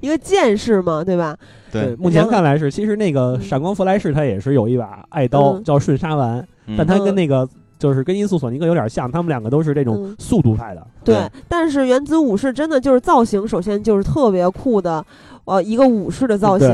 [0.00, 1.36] 一个剑士嘛，对吧？
[1.70, 2.70] 对，目前看来是。
[2.70, 7.46] 其实那个闪光弗莱士他也是有一把爱刀，叫瞬杀丸，但他跟那个
[7.78, 10.86] 就是跟音速索尼克有点像，他们两个都是这种速度派的。
[11.04, 15.04] 对，但是原子武士真的就是造型，首先就是特别酷的。
[15.46, 16.68] 呃，一个武士的造型，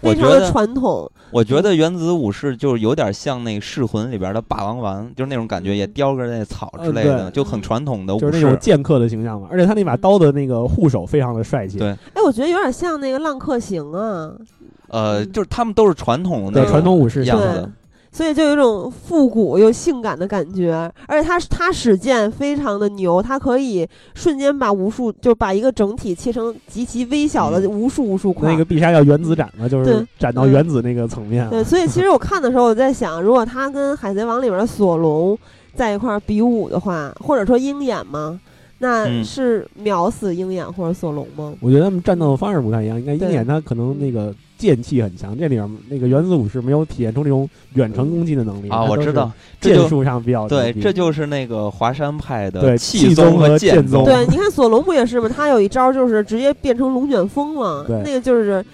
[0.00, 1.10] 非常的传统。
[1.30, 9.48] 我觉得原子武士就是有点像那《噬魂》里边的霸王丸，就是那种感觉，也叼着那草之类的，就很传统的武士，就是那种剑客的形象嘛。
[9.50, 11.78] 而且他那把刀的那个护手非常的帅气。
[11.78, 14.32] 对，哎，我觉得有点像那个浪客行啊。
[14.88, 17.68] 呃，就是他们都是传统的传统武士样子。
[18.14, 28.52] 所以就有一种复古又性感的感觉，而且他他使剑非常的牛，他可以瞬间把无数就把一个整体切成极其微小的无数无数块。
[28.52, 31.48] 那个必杀叫原子斩嘛，就是斩到原子那个层面。
[31.48, 35.36] 对，所以其实我看的时候，我在想，如果他跟海贼王里面的索隆
[35.74, 38.38] 在一块比武的话，或者说鹰眼吗，
[38.80, 41.54] 那是秒死鹰眼或者索隆吗？
[41.60, 44.34] 我觉得他们战斗的方式不太一样，应该鹰眼他可能那个。
[44.62, 48.84] 剑气很强，这里面那个原子武士没有体现出这种远程攻击的能力啊！
[48.84, 49.28] 我知道，
[49.60, 54.04] 剑术上比较对，这就是那个华山派的气宗和剑宗。
[54.04, 55.28] 对，你看索隆不也是吗？
[55.28, 58.64] 他有一招就是直接变成龙卷风了，那个就是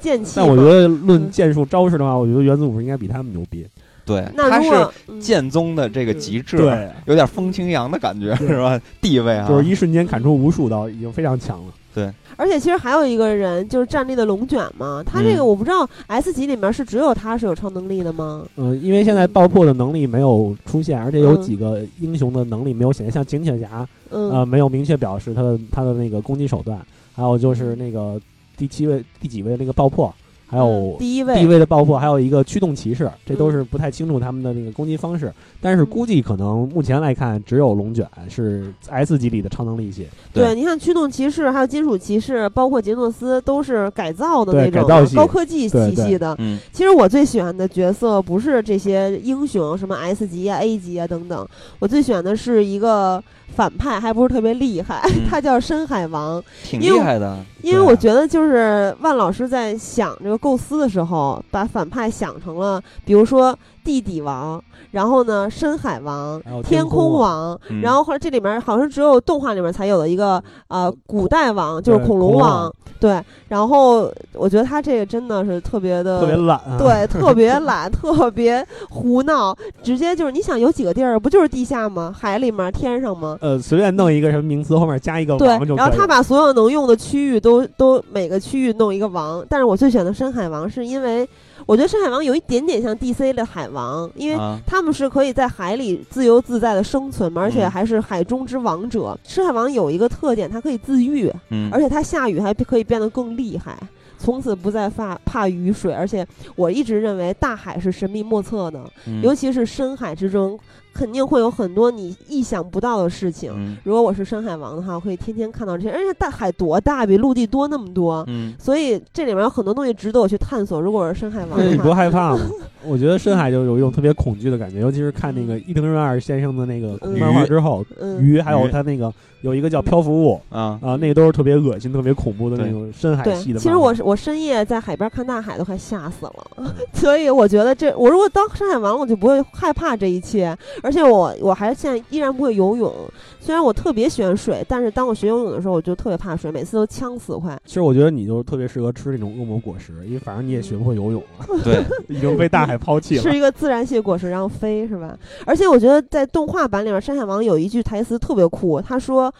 [0.00, 0.32] 剑气。
[0.34, 3.64] 但我觉得论剑术招式的话，我觉得原子武士应该比他们牛逼。
[4.04, 8.80] 对，他是剑宗的这个极致，对，有点风清扬的感觉，是吧？
[9.00, 11.72] 地位啊，就是一瞬间砍出无数刀，已经非常强了。
[11.94, 12.12] 对。
[12.36, 15.02] 而且其实还有一个人，就是站立的龙卷嘛。
[15.04, 18.44] 他这个我不知道，S 级里面是只有他是有超能力的吗？
[18.56, 26.78] 嗯，因为现在爆破的能力没有出现，而且有几个英雄的能力没有显现，像警犬侠，呃，没有明确表示他的他的那个攻击手段。
[27.14, 28.20] 还有就是那个
[28.58, 30.14] 第七位、第几位那个爆破。
[30.46, 40.06] 还有第一位第一位的爆破，还有一个驱动骑士，这都是不太清楚他们的那个攻击方式，但是估计可能目前来看，只有龙卷是 S 级里的超能力系。
[40.32, 46.34] 对，你看驱动骑士，还有金属骑士，包括杰诺斯，都是改造的那种高科技体系的。
[46.38, 51.46] 嗯，其实我最喜欢的角色不是这些英雄，什么 S 级啊、A 级啊等等，
[51.80, 53.22] 我最喜欢的是一个。
[53.54, 57.38] 反派还不是特别厉害， 他叫深海王，挺厉害的。
[57.62, 64.62] 因为我觉得就是万老师在想这个构思的时候，把反派想成了，比如说地底王。
[64.90, 72.72] 然后呢，深海王、天空王，然后后来这里面好像只有动画里面才有的一个呃古代王，就是恐龙王。
[72.98, 82.14] 对，然后我觉得他这个真的是特别的特别懒， 对，特别懒，特别胡闹，直接就是你想有几个地儿，不就是地下吗？
[82.18, 83.36] 海里面、天上吗？
[83.42, 85.66] 呃，随便弄一个什么名词后面加一个王就。
[85.66, 91.28] 对，然后他把所有能用的区域都都每个区域弄一个王，但是我最喜欢的深海王是因为。
[91.66, 99.18] 我觉得深海王有一点点像 DC 的海王，因为他们是可以在海里自由自在的生存嘛，而且还是海中之王者。
[99.24, 101.28] 深海王有一个特点，它可以自愈，
[101.72, 103.76] 而且它下雨还可以变得更厉害。
[104.18, 108.84] 从此不再怕怕雨水，而且我一直认为大海是神秘莫测的，
[109.22, 110.58] 尤其是深海之中。
[110.96, 113.52] 肯定会有很多你意想不到的事情。
[113.84, 115.90] 如果我是深海王的话，我可以天天看到这些。
[115.90, 118.24] 而且大海多大，比陆地多那么多。
[118.28, 120.80] 嗯，所以这里面有很多东西值得我去探索。
[120.80, 122.40] 如果我是深海王，你不害怕吗？
[122.82, 127.84] 我觉得深海就有一种特别恐惧的感觉，尤其是看那个伊藤润二先生的那个漫画之后，
[128.18, 129.12] 鱼还有他那个
[129.46, 133.60] 有一个叫漂浮物啊啊，那个都是特别恶心、特别恐怖的那种深海系的。
[133.60, 140.56] 其实我我深夜在海边看大海都快吓死了， 所以我觉得这我如果当深海王，我就不会害怕这一切。
[140.82, 142.92] 而且我我还现在依然不会游泳，
[143.38, 147.56] 虽然我特别喜欢水，但是当我学游泳的时候，我就特别怕水，每次都呛死快。
[147.64, 153.22] 其实我觉得你就特别适合吃那种恶魔果实，因为反正你也学不会游泳了，对， 已经被大海抛弃了。
[153.30, 155.16] 是一个自然系果实，然后飞是吧？
[155.46, 159.32] 而且我觉得在动画版里面，山海王有一句台词特别酷，他说。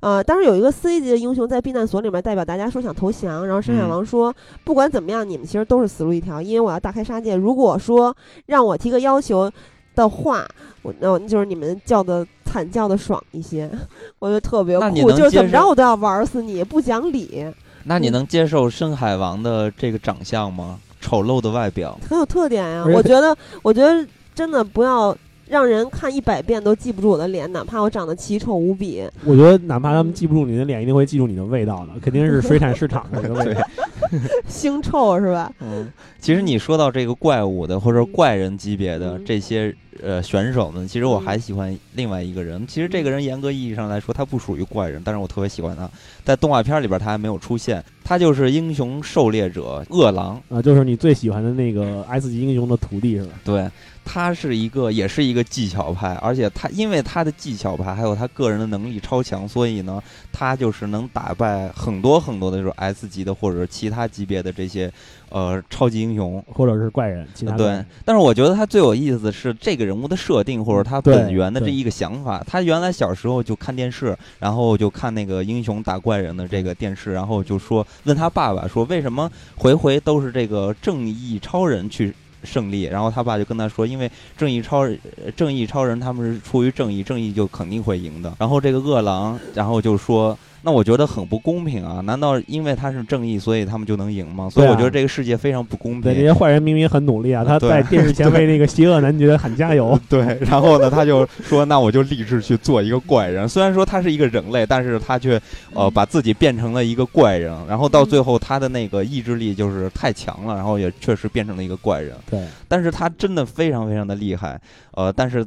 [0.00, 4.34] 呃，当时有一个 C 级的英雄在避难所里面代表大家说想投降，然后深海王说，
[4.64, 7.34] 不管怎么样，你们其实都是死路一条，因为我要大开杀戒。
[7.34, 9.50] 如果说让我提个要求。
[9.94, 10.46] 的话，
[10.82, 13.68] 我那就是你们叫的惨叫的爽一些，
[14.20, 17.44] 我就特别酷，就是怎么着我都要玩死你，不讲理。
[17.82, 20.78] 那你能接受深海王的这个长相吗？
[21.00, 25.16] 丑陋的外表很有特点呀，我觉得，我觉得真的不要
[25.48, 29.08] 让人看一百遍都记不住我的脸，哪怕我长得奇丑无比。
[29.24, 33.62] 我觉得哪怕他们记不住你的脸，一定会记住你的味道的，肯定是水产市场的这个味道，
[34.48, 35.52] 腥臭是吧？
[35.60, 35.90] 嗯，
[36.20, 39.74] 其实你说到这个怪物的或者怪人级别的这些。
[40.00, 40.86] 呃，选手们？
[40.86, 42.64] 其实我还喜欢另外一个人。
[42.68, 45.90] 其实这个人严格意义上来说，他不属于怪人，但是我特别喜欢他。
[46.24, 47.84] 在动画片里边，他还没有出现。
[48.04, 53.32] 他就是英雄狩猎者饿狼啊，就是你最喜欢的那个 S 级英雄的徒弟是吧？
[53.44, 53.68] 对，
[54.10, 60.02] 他是一个，也是一个技巧派，而且他因为他的技巧派，还有他个人的能力超强，所以呢，
[60.32, 64.90] 他就是能打败很多很多的这种 S 级的或者其他级别的这些。
[65.30, 67.28] 呃，超级英雄或者是怪人，
[67.58, 67.84] 对。
[68.02, 72.42] 但是我觉得他最有意思的是这个人物的设定，或者他本源的这一个想法。
[72.46, 82.14] 他原来小时候就看电视，然后就看那个英雄打怪人的这个电视，然后就说问他爸爸说为什么回回都是这个正义超人去
[82.48, 82.82] 胜利？
[82.84, 84.88] 然后他爸就跟他说，因为正义超、
[85.36, 88.34] 正义超人他们是出于正义，正义就肯定会赢的。
[88.38, 90.36] 然后这个饿狼，然后就说。
[90.62, 92.00] 那我觉得很不公平啊！
[92.00, 94.50] 难道因为他是正义，所以他们就能赢吗？
[94.50, 96.02] 所以我觉得这个世界非常不公平。
[96.02, 99.98] 对，这些坏人明明很努力啊，他在电视前为那个邪恶男爵喊加油。
[100.10, 103.48] 对，然后呢，他就说：“那我就立志去做一个怪人。
[103.48, 105.40] 虽然说他是一个人类，但是他却
[105.72, 107.54] 呃把自己变成了一个怪人。
[107.68, 112.12] 然后到最后，他的那个意志力就是太强了，然后也确实变成了一个怪人。
[112.28, 114.60] 对，但是他真的非常非常的厉害。
[114.90, 115.46] 呃，但是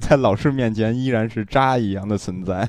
[0.00, 2.68] 在老师面前依然是渣一样的存在。”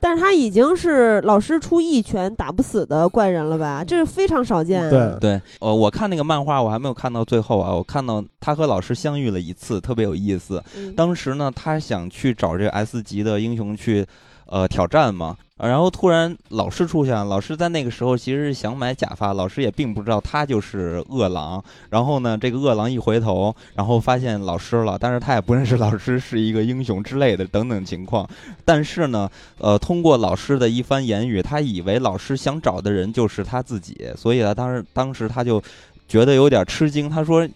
[0.00, 3.84] 但是他已经是老师出一拳打不死的怪人了吧？
[3.84, 4.88] 这是非常少见。
[4.90, 7.74] 对对，呃，我看那个漫画，我还没有看到最后啊。
[7.74, 10.62] 我看到他和老师相遇了一次，特别有意思。
[10.96, 14.06] 当时呢，他想去找这个 S 级的英雄去，
[14.46, 15.36] 呃，挑战嘛。
[15.58, 21.64] 然后突然老师出现了，老师在那个时候其实是想买假发，老师也并不知道他就是饿狼。
[21.88, 28.28] 然后呢，这个饿狼一回头，然后发现老师了，但是他也不认识老师是一个英雄之类的等等情况。
[28.66, 35.62] 但是呢，呃，通过老师的一番言语，他以为老师想找的人就是他自己，所以他，当时当时他就
[36.06, 37.48] 觉得有点吃惊，他说：“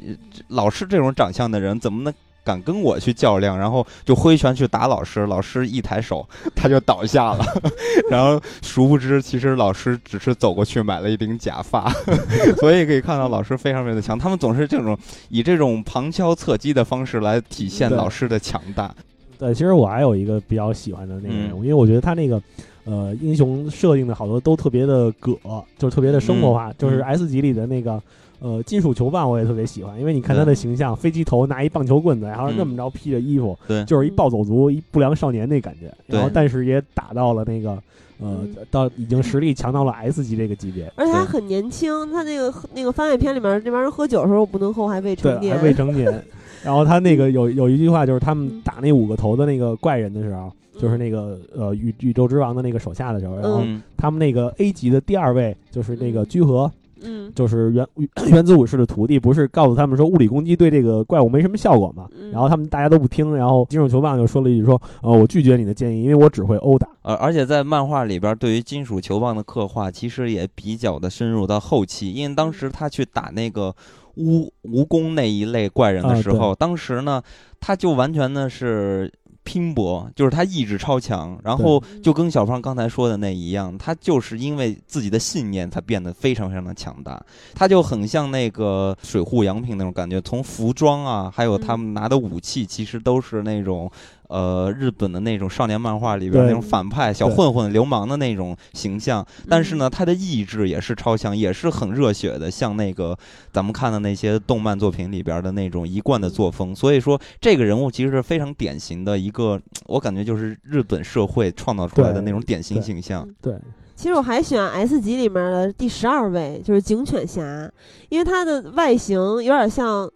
[0.48, 2.14] 老师这种长相的人怎么能？”
[2.44, 6.26] 敢跟我去较量，然后就挥拳去打老师，老师一抬手
[6.56, 7.44] 他就倒下了，
[8.10, 11.90] 然后殊不知其实老师只是走过去买了一顶假发，
[12.58, 14.18] 所以可以看到老师非常非常的强。
[14.18, 14.96] 他们总是这种
[15.28, 18.94] 以这种旁敲侧击的方式来体现老师的强大。
[19.38, 22.42] 对，其实我还有一个比较喜欢的那个人物，因为我觉得他那个
[22.84, 25.32] 呃英雄设定的好多都特别的葛，
[25.78, 28.02] 就是特别的生活化，就是 S 级里的那个。
[28.40, 35.94] 呃，金属球棒我也特别喜欢，因为你看他的形象，飞机头拿一棒球棍子，然后那么着披着衣服，对，就是一暴走族，一不良少年那感觉。
[36.06, 37.78] 然后，但是也打到了那个，
[38.18, 40.90] 呃，到已经实力强到了 S 级这个级别。
[40.96, 46.24] 而且他很年轻，他那个那个番外篇里面那帮人喝酒的时候不能喝，还未成年，还未成年。
[46.64, 53.62] 然后他那个有有一句话，就是他们打那五个头的那个怪人的时候，就是那个呃宇宇宙之王的那个手下的时候，然后
[53.98, 56.72] 他们那个 A 级的第二位就是那个居合。
[57.02, 57.86] 嗯，就是原
[58.30, 62.08] 原子武士的徒弟，不是告诉他们说物理攻击对这个怪物没什么效果嘛？
[62.32, 73.74] 然后他们大家都不听，然后金属球棒就说了一句说：“呃，我拒绝你的建议，因为我只会殴打。”而，而且在漫画里边，对于金属球棒的刻画其实也比较的深入到后期，因为当时他去打那个
[74.16, 77.22] 蜈蜈蚣那一类怪人的时候，当时呢，
[77.58, 79.12] 他就完全呢是。
[79.42, 87.20] 拼搏就是他意志超强，然后就跟小胖刚才说的那一样，他就是因为自己的信念才变得非常非常的强大。
[87.54, 93.90] 他就很像那个水户洋平那种感觉，从服装啊，还有他们拿的武器，其实都是那种。
[94.30, 103.18] 呃，日本的那种少年漫画里边那种反派、小混混、流氓的那种形象，但是呢，他的意志也是超强，也是很热血的，像那个
[103.52, 106.72] 咱们看的那些动漫作品里边的那种一贯的作风。
[106.72, 113.28] 所以说，这个人物其实是非常典型的一个，我感觉就是日本社会创造出来的那种典型形象。
[113.42, 113.52] 对，
[113.96, 117.68] 其实我还喜欢 S 级里面的第十二位，就是警犬侠，
[118.08, 120.08] 因为他的外形有点像。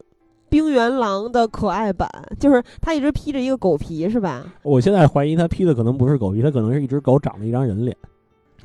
[0.55, 4.44] 冰原狼的可爱版，就是他一直披着一个狗皮，是吧？
[4.62, 7.96] 我现在怀疑他披的可能不是狗皮，他可能是一只狗长了一张人脸。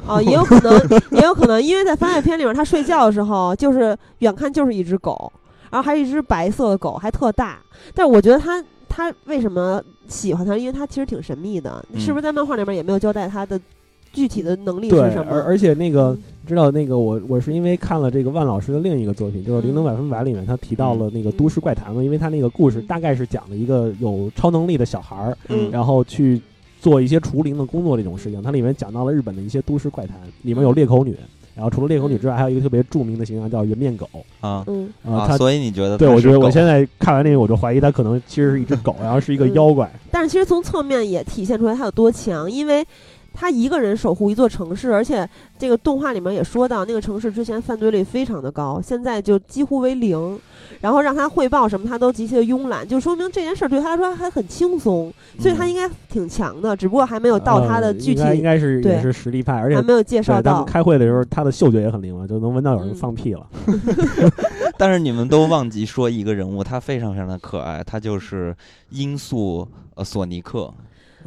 [0.06, 0.72] 哦，也有可能，
[1.18, 5.34] 也有可能，因为在番外篇里面，他睡觉的时候就是远看就是一只狗，
[5.72, 7.58] 然后还是一只白色的狗，还特大。
[7.96, 10.56] 但是我觉得他他为什么喜欢他？
[10.56, 13.60] 因为他其实挺神秘的，是不是在漫画里面也没有交代他的？
[14.12, 15.32] 具体的能力是什么？
[15.32, 25.38] 而而且那个知道那个我我是因为看了这个万老师的另一个作品，就是《灵能百分百》里面，他提到了那个都市怪谈嘛，因为他那个故事大概是讲了一个有超能力的小孩儿，
[25.72, 26.42] 然后去
[26.82, 28.42] 做一些除灵的工作这种事情。
[28.42, 31.16] 它里面讲到了日本的一些都市怪谈，里面有裂口女，
[31.54, 34.10] 然后除了裂口女之外，还有一个特别著名的形象叫人面狗
[34.42, 35.98] 啊，嗯啊，所以你觉得？
[35.98, 39.92] 对，我觉得我现在看完那个，我就怀疑他可能其实是一只狗，然后是一个妖怪。
[40.10, 42.84] 但是其实从侧面也体现出来他有多强，因为。
[43.34, 45.28] 他一个人守护一座城市，而且
[45.58, 50.40] 这个动画里面也说到，那个城市之前犯罪率非常的高，现在就几乎为零。
[50.82, 58.22] 然后让他汇报什么，他都极其的慵懒，就说明这件事对他来说还很轻松，所以他应该挺强的，只不过还没有到他的具体。
[58.36, 60.64] 应该是也是实力派，而且还没有介绍到。
[60.64, 63.46] 开会的时候，他的嗅觉也很灵，就能闻到有人放屁了。
[64.78, 68.56] 但是你们都忘记说一个人物，他非常非常的可爱，他就是
[68.92, 70.74] 音速呃索尼克。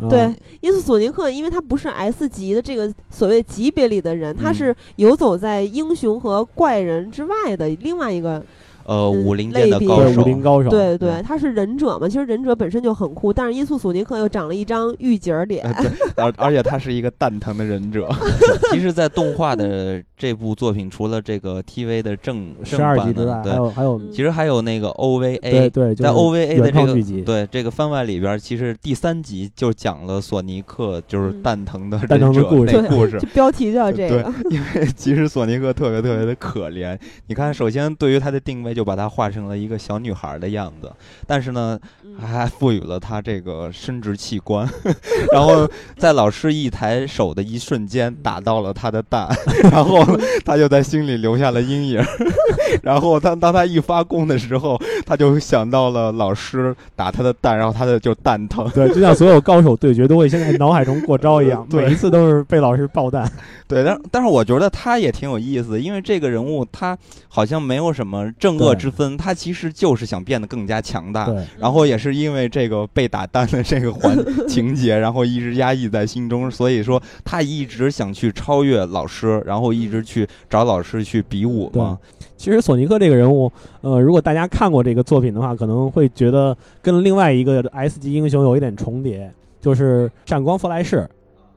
[0.09, 8.45] 对，因此索尼克，因为他不是 S 级的这个所谓级别里的人，他是游走在英雄和怪人之外的另外一个。
[8.85, 12.09] 呃，武林界的高手，武林高手，对对，他是忍者嘛？
[12.09, 15.65] 其实忍者本身就很酷，但是音速索尼克又长了一张御姐脸，
[16.17, 18.09] 而而且他是一个蛋疼的忍者。
[18.73, 34.33] 其实，在动画的这部作品，除了这个 TV 的正正版的，还有还有，其实还有那个 OVA，对对，在 OVA 的这个对这个番外里边，其实第三集就讲了索尼克就是蛋疼的忍者那故事， 标题叫这个。
[34.51, 38.72] 因为其实索尼克特别特别的可怜，你看，首先对于他的定位。
[38.73, 40.93] 就把她画成了一个小女孩的样子，
[41.27, 41.79] 但是呢，
[42.21, 44.69] 还赋予了她这个生殖器官，
[45.33, 49.29] 然后在老师一抬手的一瞬间打到了她的蛋，
[49.71, 50.05] 然后
[50.45, 52.03] 她就在心里留下了阴影。
[52.83, 58.69] 然后当当他一发功的时候，他就想到了老师打他的蛋，然后他的就蛋疼。
[58.75, 63.31] 对，就像所有高手对决都会先在脑海中过招一样， 每一次都是被老师爆蛋。
[63.69, 66.97] 对，但但是我觉得他也挺有意思，因为这个人物他
[67.29, 71.33] 好像没有什么正恶之分，他其实就是想变得更加强大。
[71.59, 74.17] 然后也是因为这个被打蛋的这个环
[74.47, 81.99] 情节，然后一直压抑在心中，所以说他一直想去超越老师，然后一直去找老师去比武嘛。
[82.43, 83.49] 其实索尼克这个人物，
[83.83, 89.31] 呃，如果大家看过这个作品的话，可能会觉得跟另外一个 S 级英雄有一点重叠，
[89.61, 91.09] 就是闪光弗莱士。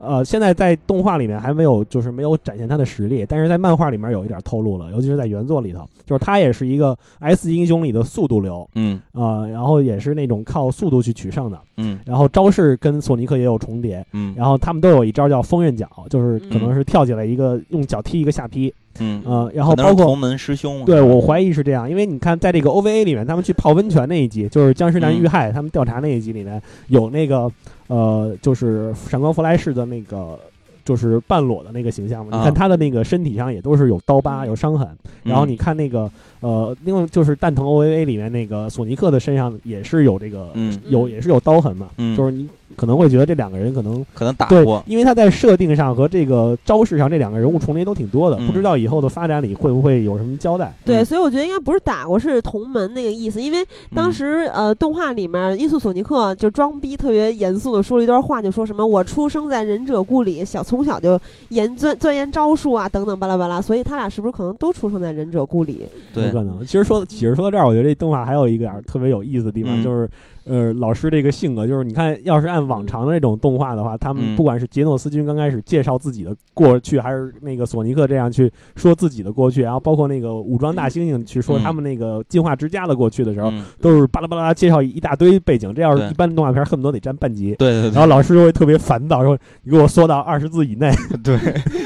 [0.05, 18.73] 呃，现在在动画里面还没有，就是没有展现他的实力，但是在漫画里面有一点透露了，尤其是在原作里头，就是他也是一个 S 英雄里的速度流，嗯，啊，然后也是那种靠速度去取胜的，嗯，然后招式跟索尼克也有重叠，嗯，然后他们都有一招叫风刃脚，就是可能是跳起来一个用脚踢一个下劈。
[18.99, 19.21] 嗯。
[19.25, 27.51] 呃，然后包括同门师兄，对我怀疑是这样，因为你看，在这个 OVA 里面，他们去泡温泉那一集，就是僵尸男遇害，他们调查那一集里面有那个
[27.87, 30.39] 呃，就是闪光弗莱士的那个。
[30.85, 34.87] 就是半裸的那个形象嘛，你看他的那个身体上也都是有刀疤、有伤痕。
[35.23, 36.07] 然后你看那个
[36.41, 40.51] 呃，另外就是蛋疼 OVA 里面那个索尼克的身上也是有这个，
[40.87, 41.89] 有也是有刀痕嘛。
[42.15, 50.73] 就是你可能会觉得这两个人可能可能打过，因为他在设定上和这个招式上这两个人物重叠都挺多的，不知道以后的发展里会不会有什么交代？
[50.83, 53.41] 对，所以我觉得应该不是打过，是同门那个意思。
[53.41, 63.61] 因为当时呃，动画里面伊素索尼克就装逼特别严肃的说了一段话，就说什么我出生在忍者故里，小从小就研钻钻研招数啊，等等巴拉巴拉。
[63.61, 65.85] 所以他俩是不是可能都出生在忍者故里？
[66.13, 66.59] 对，可能。
[66.65, 70.09] 其实说其实说到这儿，我觉得这动画还有一个点特别有意思的地方，就是。
[70.45, 85.73] 呃，老师这个性格就是，你看，要是按往常的那种动画的话，他们不管是杰诺斯君刚开始介绍自己的过去，还是那个索尼克这样去说自己的过去，然后包括那个武装大猩猩去说他们那个进化之家的过去的时候，都是巴拉巴拉介绍一大堆背景。
[85.73, 87.55] 这要是一般的动画片，恨不得得占半集。
[87.57, 87.89] 对对。
[87.89, 90.91] 然后老师就会特别烦躁，说你给我缩到二十字以内。
[91.23, 91.37] 对。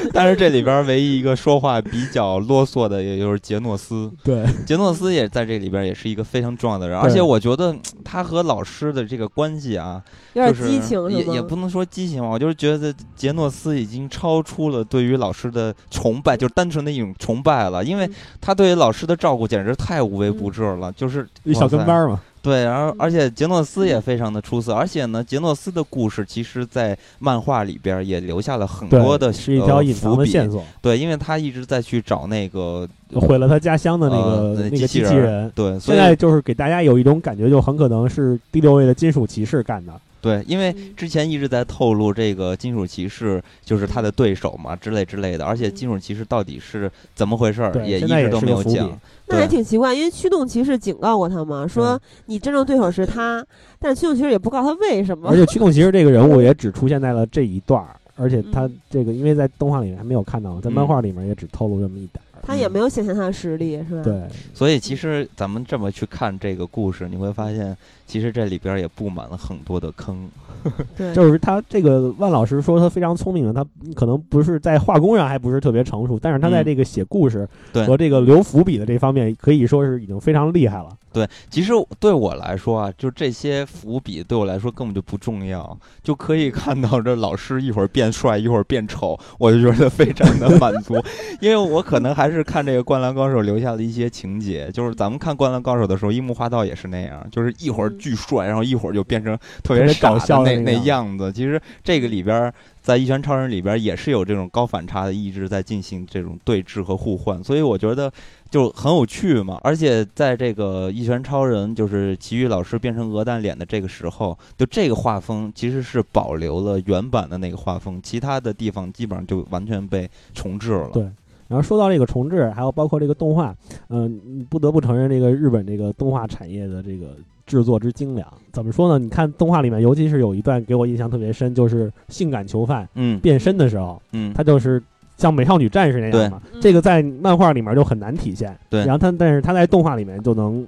[0.13, 4.11] 但是这里边唯一一个说话比较啰嗦的，也就是杰诺斯。
[4.23, 4.45] 对。
[4.65, 9.29] 杰诺斯也在这里边也是一个非常重要的人，而且我觉得他和老师的这个。
[9.39, 10.03] 关系啊，
[10.33, 18.09] 有点激情，也也不能说激情吧，我就是觉得杰诺斯已经超出了对于老师的崇拜，就是单纯的一种崇拜了，因为
[18.41, 22.19] 他对于老师的照顾简直太无微不至了，就是一小跟班嘛。
[22.41, 30.63] 对，然后而且杰诺斯也非常的出色，而且呢，杰诺斯的故事其实，在漫画里边也留下了很多的是一条隐藏的线索。
[30.81, 35.51] 对，因为他一直在去找那个毁了他家乡的那个那个机器人。
[35.53, 39.93] 对，现在就是给大家有一种感觉，就很可能是第六位的金属骑士干的。
[40.21, 45.45] 对，因为之前一直在透露这个金属骑士就是他的对手嘛，之类之类的。
[45.45, 48.99] 而且金属骑士到底是怎么回事儿，也一直都没有讲。
[49.27, 53.45] 那还挺奇怪，因为驱动骑士警告过他嘛，说你真正对手是他，
[53.79, 55.29] 但是驱动骑士也不告诉他为什么。
[55.29, 62.21] 而且驱动骑士这个人物 也只出现在了这一段儿，而且他这个因为在动画里面还没有看到，在漫画里面也只透露这么一点。
[62.41, 64.01] 他也没有显现他的实力，是吧？
[64.01, 67.77] 对，所以其实咱们这么去看这个故事，你会发现，
[68.09, 70.27] 其实这里边也布满了很多的坑。
[70.97, 73.63] 对，就是他这个万老师说他非常聪明，他
[73.95, 77.47] 可能不是在画工上还不是特别成熟，但是他在这个写故事
[77.85, 80.89] 和这个留伏笔的这方面，可以说是已经非常厉害了。
[81.11, 90.95] 对，其实对我来说啊，就这些伏笔对我来说根本就不重要，就可以看到这老师一会儿变帅，一会儿变丑，我就觉得非常的满足，
[91.41, 101.31] 因为我可能还是看这个《灌篮高手》留下的一些情节，就是咱们看《灌篮高手》的时候，樱木花道也是那样，就是一会儿巨帅，然后一会儿就变成特别搞笑那那样子。
[101.31, 102.53] 其实这个里边。
[102.81, 108.11] 在《一拳超人》里边也是有这种高反差的意志在进行这种对峙和互换，所以我觉得
[108.49, 109.59] 就很有趣嘛。
[109.63, 120.89] 而且在这个《一拳超人》就是奇遇老师变成鹅蛋脸的这个时候，就这个画风其实是保留了原版的那个画风，其他的地方基本上就完全被重置了。
[120.93, 121.09] 对。
[121.47, 123.55] 然后说到这个重置，还有包括这个动画，
[123.89, 127.07] 嗯，不得不承认这个日本这个动画产业的这个
[127.47, 128.31] 制作之精良。
[128.51, 129.03] 怎么说呢？
[129.03, 134.79] 你看动画里面，尤其是有一段给我印象特别深，就是性感囚犯嗯变身的时候，嗯，他就是
[135.19, 136.41] 像美少女战士那样嘛。
[136.59, 138.57] 这个在漫画里面就很难体现。
[138.71, 140.65] 对，然后他但是他在动画里面就能。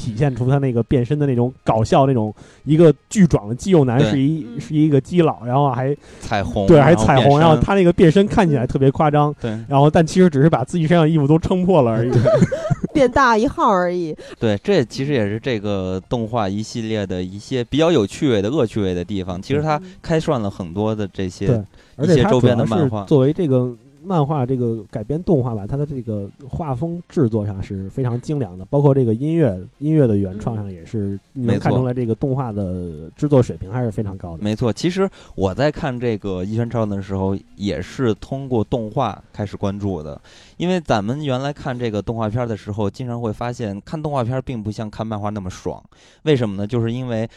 [0.00, 2.32] 体现出他那个变身的那种搞笑，那种
[2.64, 12.12] 一个巨壮的肌肉男是一是一个基佬，然后还彩虹，对，还彩虹，然后他那个变身看起来特别夸张，对，然后但其实只是把自己身上衣服都撑破了而已，
[12.94, 14.16] 变大一号而已。
[14.38, 19.42] 对，这其实也是这个动画一系列的一些比较有趣味的恶趣味的地方。
[19.42, 21.64] 其实它开涮了很多的这些
[21.98, 23.74] 一些周边的漫画，作为这个。
[24.00, 34.42] 漫画这个改编动画吧，它的这个画风制作上是非常精良的，包括这个音乐音乐的原创上也是能看出来这个动画的制作水平还是非常高的。
[34.42, 40.18] 没错，其实我在看这个《一拳超人》的时候，也是通过动画开始关注的，
[40.56, 45.82] 因为咱们原来看这个动画片的时候，经常会发现看动画片并不像看漫画那么爽。
[46.22, 46.66] 为什么呢？
[46.66, 47.28] 就是因为。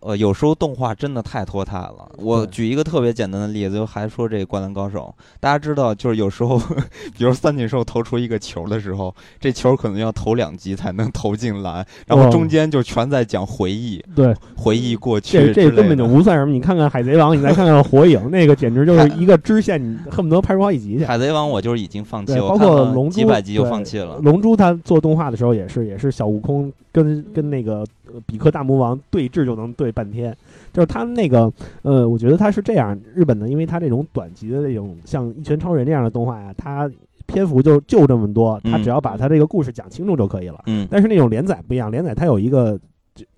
[0.00, 2.08] 呃，有时候动画真的太拖沓了。
[2.18, 6.58] 我举一个特别简单的例子，就还说这个《灌篮高手》，大家知道，就是有时候，
[7.16, 15.52] 比如三井寿投出一个球的时候，这球可能要投两集才能投进篮，然后中间就全在讲回忆，对，回忆过去。
[15.52, 16.52] 这这根本就不算什么。
[16.52, 21.04] 你看看《海贼王》，你再看看《火影》，那个简直就是一个支线，你恨不得拍出好几集去。
[21.06, 24.18] 《海贼王》我就是已经放弃了，包括《龙珠》几百集就放弃了。
[24.22, 27.84] 《龙珠》它做动画的时候也是，也是小悟空跟跟那个
[28.26, 30.36] 比克大魔王对峙就能对半天。
[30.72, 31.52] 就是他那个，
[31.82, 36.90] 呃，我觉得他是这样，日本的，因为他这种短集的这种像《一拳超人》这样的动画呀，它
[37.26, 40.62] 篇幅就就这么多，他只要把他这个故事讲清楚就可以了。
[40.66, 40.86] 嗯。
[40.90, 42.78] 但是那种连载不一样，连载它有一个，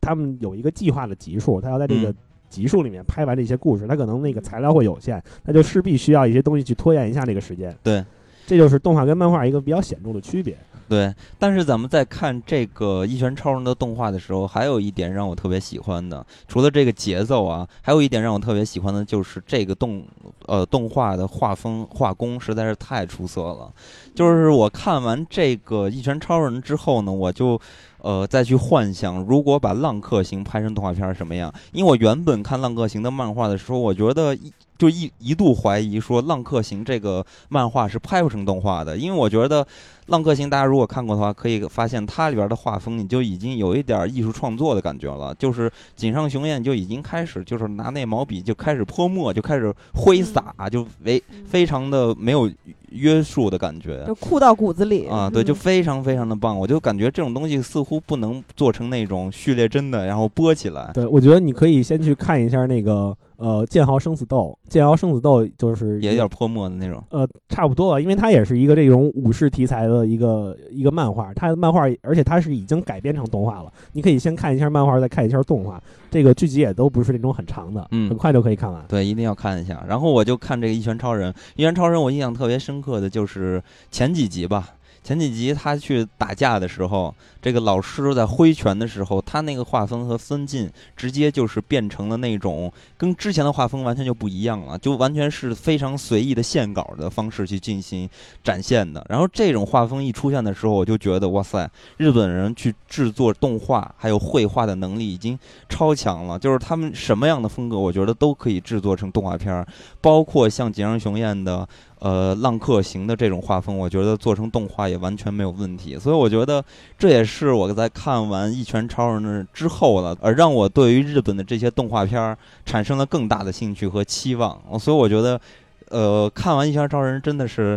[0.00, 2.14] 他们有一个计划的集数，他要在这个
[2.48, 7.74] 集数里面拍完这些故事，他可能那个材料会有限，那就势必需要一些东西去拖延一下这个时间。
[7.82, 8.04] 对，
[8.46, 10.56] 这就是动画跟漫画一个比较显著的区别。
[10.88, 20.02] 对，但是咱们在看这个《一拳超人》的动画的时候，还有一点让我特别喜欢的，除了这个节奏啊，还有一点让我特别喜欢的就是这个动
[20.46, 23.70] 呃动画的画风画工实在是太出色了。
[24.14, 27.60] 就是我看完这个《一拳超人》之后呢，我就。
[28.00, 31.52] 呃，再去幻想，如果把《浪客行》拍成动画片什么样？
[31.72, 39.66] 因为我原本看《浪客行》的漫画的时候，我觉得一就一一度怀疑说，《浪客行》这个漫画是拍不成动画的，因为我觉得。
[40.10, 45.34] 《浪客行》，大家如果看过的话，可以发现它里边的画风，你就已经有一点艺术创作的感觉了。
[45.34, 52.50] 就是井上雄彦就已经开始，就是拿那毛笔就开始泼墨，就开始挥洒，就非非常的没有
[52.90, 55.28] 约束的感觉，就酷到骨子里啊！
[55.28, 56.58] 对，就非常非常的棒。
[56.58, 60.90] 我就感觉这种东西似乎不能做成那种序列真的，然后播起来。
[60.94, 63.16] 对，我觉得你可以先去看一下那个。
[63.38, 67.00] 呃，剑豪生死斗，剑豪生死斗就是也有点泼墨的那种。
[67.10, 73.72] 呃，差不多吧，因为它也是一个这种武士题材的一个一个漫画，它的漫画，而且它是已经改编成动画了。
[73.92, 75.80] 你可以先看一下漫画，再看一下动画。
[76.10, 78.84] 这个剧集也都不是那种很长的，嗯，很快就可以看完。
[78.88, 79.84] 对，一定要看一下。
[79.86, 83.62] 然后我就看这个《一拳超人》，《一拳超人》我印象特别深刻的就是
[83.92, 84.70] 前几集吧。
[85.08, 98.06] 前几集他去打架的时候，这个老师在挥拳的时候，他那个画风和分镜直接就是变成了那种跟之前的画风完全就不一样了，就完全是非常随意的线稿的方式去进行
[98.44, 99.02] 展现的。
[99.08, 105.38] 然后这种画风一出现的时候，我就觉得哇塞，日本人去制作动画还有绘画的能力已经
[105.70, 109.66] 超强了，就是他们什么样的风格，我觉得都可以制作成动画片儿，
[110.02, 111.66] 包括像井上雄彦的。
[112.00, 115.98] 呃，浪客行的这种画风，我觉得做成动画也完全没有问题。
[115.98, 116.64] 所以我觉得
[116.96, 124.56] 这也是我在看完《一拳超人》之后了，而让我对于日本的这些动画片产生了更大的兴趣和期望。
[124.78, 125.40] 所以我觉得，
[125.88, 127.76] 呃，看完《一拳超人》真的是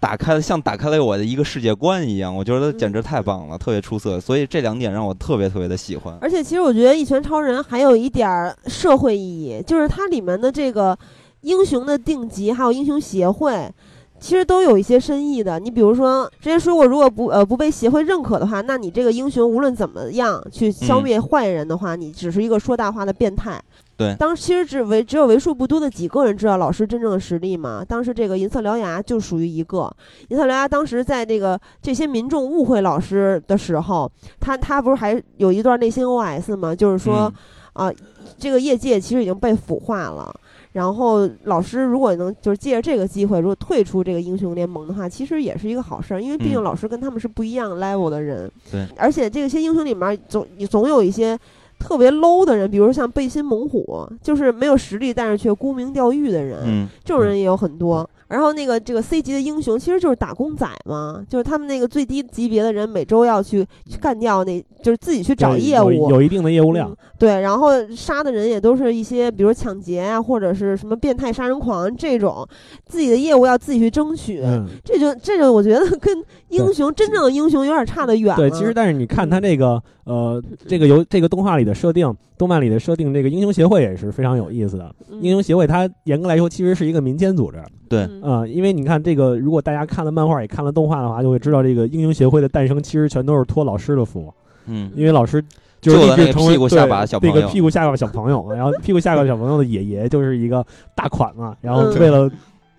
[0.00, 2.34] 打开了，像打开了我的一个世界观一样。
[2.34, 4.18] 我觉得简直太棒了，特别出色。
[4.18, 6.18] 所以这两点让我特别特别的喜欢。
[6.20, 10.98] 而且，其实我觉得《一拳超人》还有一点社会意义，就是它里面的这个。
[11.42, 13.70] 英雄的定级还有英雄协会，
[14.18, 15.58] 其实都有一些深意的。
[15.58, 23.62] 你比如说，之前说过，如果不呃不被协会认可的话，那你这个英雄无论怎么样去消灭坏人的话，你只是一个说大话的变态。
[23.96, 27.84] 对，当其实只为只有为数不多的几个人知道老师真正的实力嘛。
[27.86, 29.94] 当时这个银色獠牙就属于一个。
[30.28, 34.10] 银色獠牙当时在这个这些民众误会老师的时候，
[34.40, 36.74] 他他不是还有一段内心 OS 吗？
[36.74, 37.30] 就是说，
[37.74, 37.92] 啊，
[38.38, 40.34] 这个业界其实已经被腐化了。
[40.72, 48.50] 然后老师如果能就是借着这个机会，如果退出这个英雄联盟的话，其实也是一个好事儿，因为毕竟老师跟他们是不一样 level 的人。
[48.70, 51.38] 对，而且这些英雄里面总总有一些
[51.78, 58.08] 特别 low 的人，比如像背心猛虎，就是没有实力但是却沽名钓誉的人，这种人也有很多。
[58.30, 66.96] 然后那个这个 C 级的英雄其实就是打工仔嘛，就是他们那个最低级别的人每周要去去干掉，那就是自己去找业务，有一定的业务量。
[67.18, 72.46] 对，然后杀的人也都是一些，比如抢劫啊，或者是什么变态杀人狂这种，
[72.86, 74.40] 自己的业务要自己去争取。
[74.84, 76.16] 这就这就我觉得跟
[76.50, 78.34] 英雄真正的英雄有点差得远。
[78.36, 84.94] 对，其实但是你看他这个呃，这个游这个动画里的设定，动漫里的设定，这个英雄协会也是非常有意思的。
[85.20, 87.58] 英雄协会它严格来说其实是一个民间组织。
[87.88, 88.02] 对。
[88.20, 94.32] 啊，因为你看这个，如果大家看了漫画也看了动画的话，就会知道这个英雄协会的诞生其实全都是托老师的福。
[94.66, 95.42] 嗯，因为老师
[95.80, 100.64] 就是那个屁股下巴小那个屁股下巴小朋友，然后屁股下巴小朋友的爷爷就是一个
[100.96, 102.28] 大款嘛，然后为了。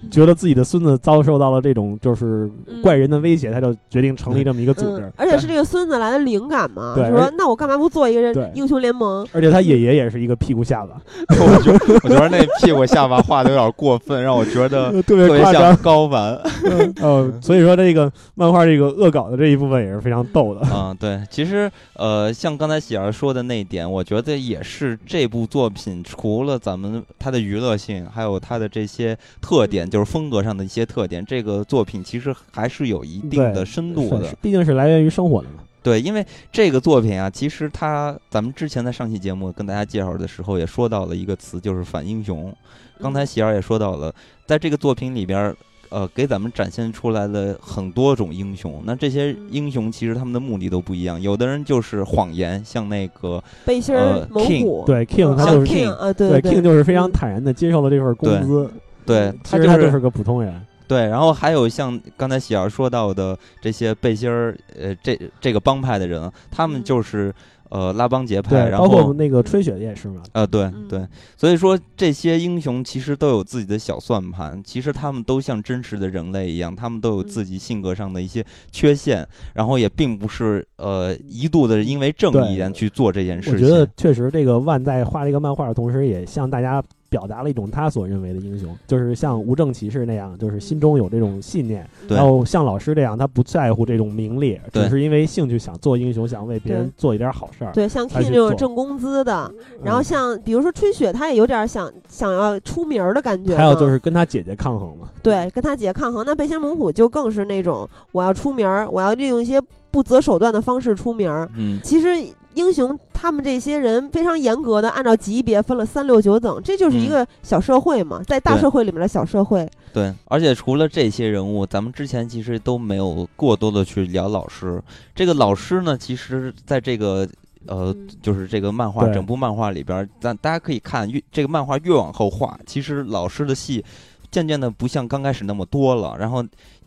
[0.09, 2.49] 觉得自己的孙子遭受到了这种就是
[2.81, 5.11] 怪人的威胁，他就决定成立这么一个组织。
[5.15, 9.27] 而且是这个孙子来的灵感嘛，说那我干嘛不做一个英雄联盟？
[9.31, 10.99] 而且他爷爷也是一个屁股下巴，
[11.29, 11.71] 我觉
[12.03, 15.75] 我觉得那屁股下巴画的有点过分，让我觉得 特别像。
[15.81, 16.39] 高玩，
[17.01, 20.61] 嗯，所以说这个漫画这个恶搞的这一部分也是非常逗的。
[20.71, 29.89] 嗯，对，其实呃，像刚才喜儿说的那点，我觉得也是这部作品除了咱们它的娱乐性，还有它的这些特点。
[29.91, 35.55] 就是风格上的一些特点，这个作品其实还是有一定的深度的，毕竟是来源于生活的嘛。
[35.83, 42.53] 对，因为这个作品啊，其实它咱们之前在上期节目跟大家介绍的时候也说到了一个词，就是反英雄。
[42.99, 44.13] 刚才喜儿也说到了，
[44.45, 45.55] 在这个作品里边，
[45.89, 48.83] 呃，给咱们展现出来了很多种英雄。
[48.85, 53.95] 那这些英雄其实他们的目的都不一样，有的人就是谎言，像那个背心
[54.29, 58.71] 猛虎，对 King，他就是 King 啊，对 King 就是非常坦然的接受了这份工资。
[59.05, 60.53] 对，他就是个普通人。
[60.87, 67.33] 对，然后还有像刚才喜儿说到的这些背心儿，呃，这这个帮派的人，他们就是
[67.69, 70.21] 呃拉帮结派，然后包括那个吹雪也是嘛。
[70.33, 83.53] 呃，对对，所以说这些英雄其实都有自己的小算盘，其实他们都像真实的人类一样，他们都有自己性格上的一些缺陷，然后也并不是呃一度的因为正义去做这件事情。
[83.53, 86.83] 我觉得确实，这个万在画这个漫画的同时，也向大家。
[87.11, 97.73] 表达了一种他所认为的英雄，就是像无证骑士那样，就是心中有这种信念；然后像老师这样，他不在乎这种名利，只是因为兴趣想做英雄，想为别人做一点好事儿。
[97.73, 99.51] 对，像 King 这种挣工资的，
[99.83, 103.57] 然后像比如说春雪，他也有点想想要出名的感觉。
[103.57, 105.09] 还有就是跟他姐姐抗衡嘛。
[105.21, 106.23] 对，跟他姐姐抗衡。
[106.25, 111.29] 那背心猛虎就更是那种我要出名，我要利用一些不择手段的方式出名。
[111.57, 112.07] 嗯，其实。
[112.53, 119.69] 英雄他们这些人非常严格的按照级别分了三六九等，这就是一个小社会嘛，在大社会里面的小社会。
[119.93, 124.81] 对，而且除了这些人物，咱们之前其实都没有过多的去聊老师。
[125.13, 127.27] 这个老师呢，其实在这个
[127.67, 133.83] 呃，就是这个漫画整部漫画里边，咱大家可以看越这个漫画越往后画，其实老师的戏
[134.31, 136.43] 渐渐的不像刚开始那么多了，然后。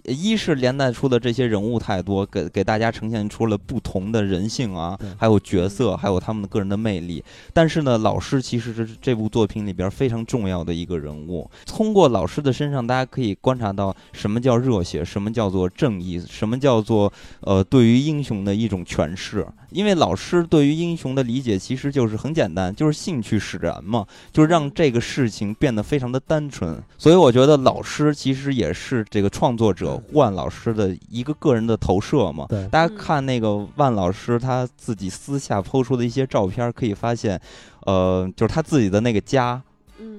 [0.07, 7.25] 一是连带出的这些人物太多，给给大家呈现出了不同的人性啊，还有角色，还有他们的个人的魅力。
[7.55, 11.51] 但是呢，老师其实是这部作品里边非常重要的一个人物。
[11.65, 19.47] 通过老师的身上，大家可以观察到什么叫热血，什么叫做正义，什么叫做呃对于英雄的一种诠释。
[19.71, 26.79] 因为老师对于英雄的理解其实就是很简单，就是兴趣使然嘛，就是让这个事情变得非常的单纯。
[26.99, 32.47] 所以我觉得老师其实也是这个创作者万老师的一个个人的投射嘛。
[32.49, 37.41] 对大家看那个万老师他自己私下抛出的一些照片，可以发现，
[37.87, 39.61] 呃，就是他自己的那个家。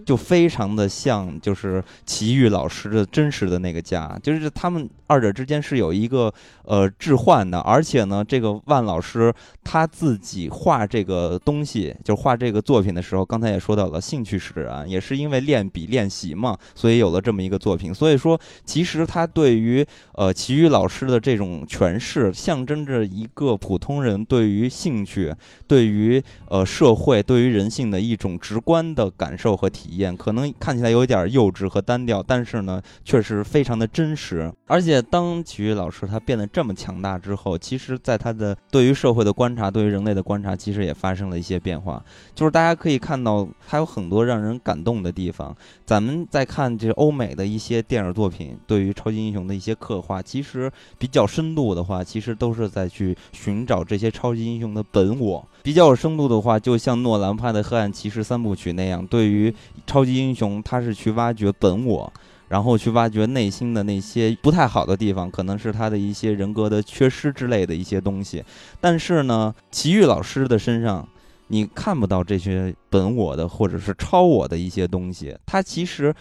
[0.06, 6.34] 就非常的像，就是奇遇老师的真实的那个家，就是他们二者之间是有一个
[6.64, 9.34] 呃置换的，而且呢，这个万老师
[9.64, 17.93] 他自己画这个东西，就画这个作品的时候，刚才也说到了兴趣使然，也是因为练笔练习嘛，所以有了这么一个作品。
[17.93, 25.32] 所以说，其实他对于呃奇遇老师的这种诠释，象征着一个普通人对于兴趣、
[25.68, 29.70] 对于呃社会、对于人性的一种直观的感受和。
[29.76, 34.52] 体可能看起来有点幼稚和单调，但是呢，确实非常的真实。
[34.68, 42.04] 而且当体育老师他变得这么强大之后，其实在他的对于社会的观察，对于人类的观察，其实也发生了一些变化。
[42.34, 45.56] 就是大家可以看到，他有很多让人感动的地方。
[45.86, 55.46] 咱们在看这欧美的一些电影作品，对于超级英雄的一些刻画，其实比较深度的话，其实都是在去寻找这些超级英雄的本我。
[55.62, 59.54] 比较有深度的话，就像诺兰拍的《黑暗骑士》三部曲那样，对于
[59.86, 62.11] 超级英雄，他是去挖掘本我，
[62.49, 68.43] 然后去挖掘内心的那些不太好的地方，可能是他的一些人格的缺失之类的一些东西。
[68.79, 71.07] 但是呢，奇遇老师的身上，
[71.47, 76.13] 你看不到这些本我的或者是超我的一些东西，他其实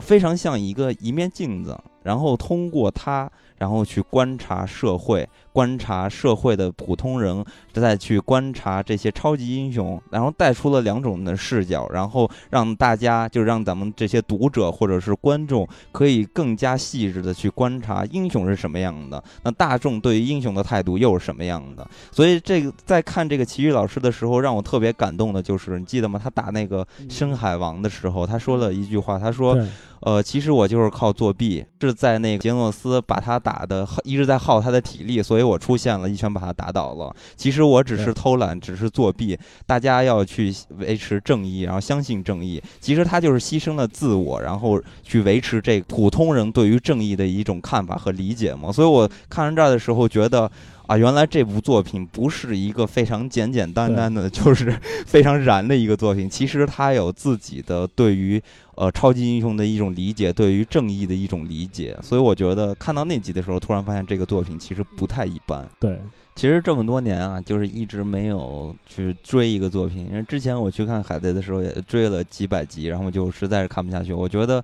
[0.00, 3.30] 非常像一个一面镜子，然后通过他。
[3.58, 21.86] 然后去观察社会，观察社会的普通人，再去观察这些超级英雄，然后带出了两种的视角，然后让大家就让咱们这些读者或者是观众可以更加细致的去观察英雄是什么样的，那大众对于英雄的态度又是什么样的？
[22.10, 26.20] 所以这个在看这个奇遇老师的时候，让我特别感动的就是，你记得吗？
[26.22, 29.56] 他打那个深海王的时候，他说了一句话，他说。
[30.04, 37.14] 呃，其实我就是靠作弊，是在那个杰诺斯把他打的一直在耗他的体力，所以我出现了一拳把他打倒了。
[37.36, 39.38] 其实我只是偷懒，只是作弊。
[39.66, 42.62] 大家要去维持正义，然后相信正义。
[42.80, 48.72] 其实他就是牺牲了自我，然后去维持这普通人对于正义的一种看法和理解嘛。
[48.72, 50.50] 所以我看完这儿的时候觉得。
[50.92, 54.70] 啊，原来这部作品不是一个非常简简单单的，就是
[55.06, 56.28] 非常燃的一个作品。
[56.28, 58.38] 其实它有自己的对于
[58.74, 61.96] 呃超级英雄的一种理解，对于正义的一种理解。
[62.02, 65.66] 所以我觉得看到那集的时候，突然发现这个作品其实不太一般。
[65.80, 65.98] 对，
[66.36, 70.06] 其实这么多年啊，就是一直没有去追一个作品。
[70.10, 74.12] 因为之前我去看海贼的时候，也追了几百集，然后就实在是看不下去。
[74.12, 74.62] 我觉得，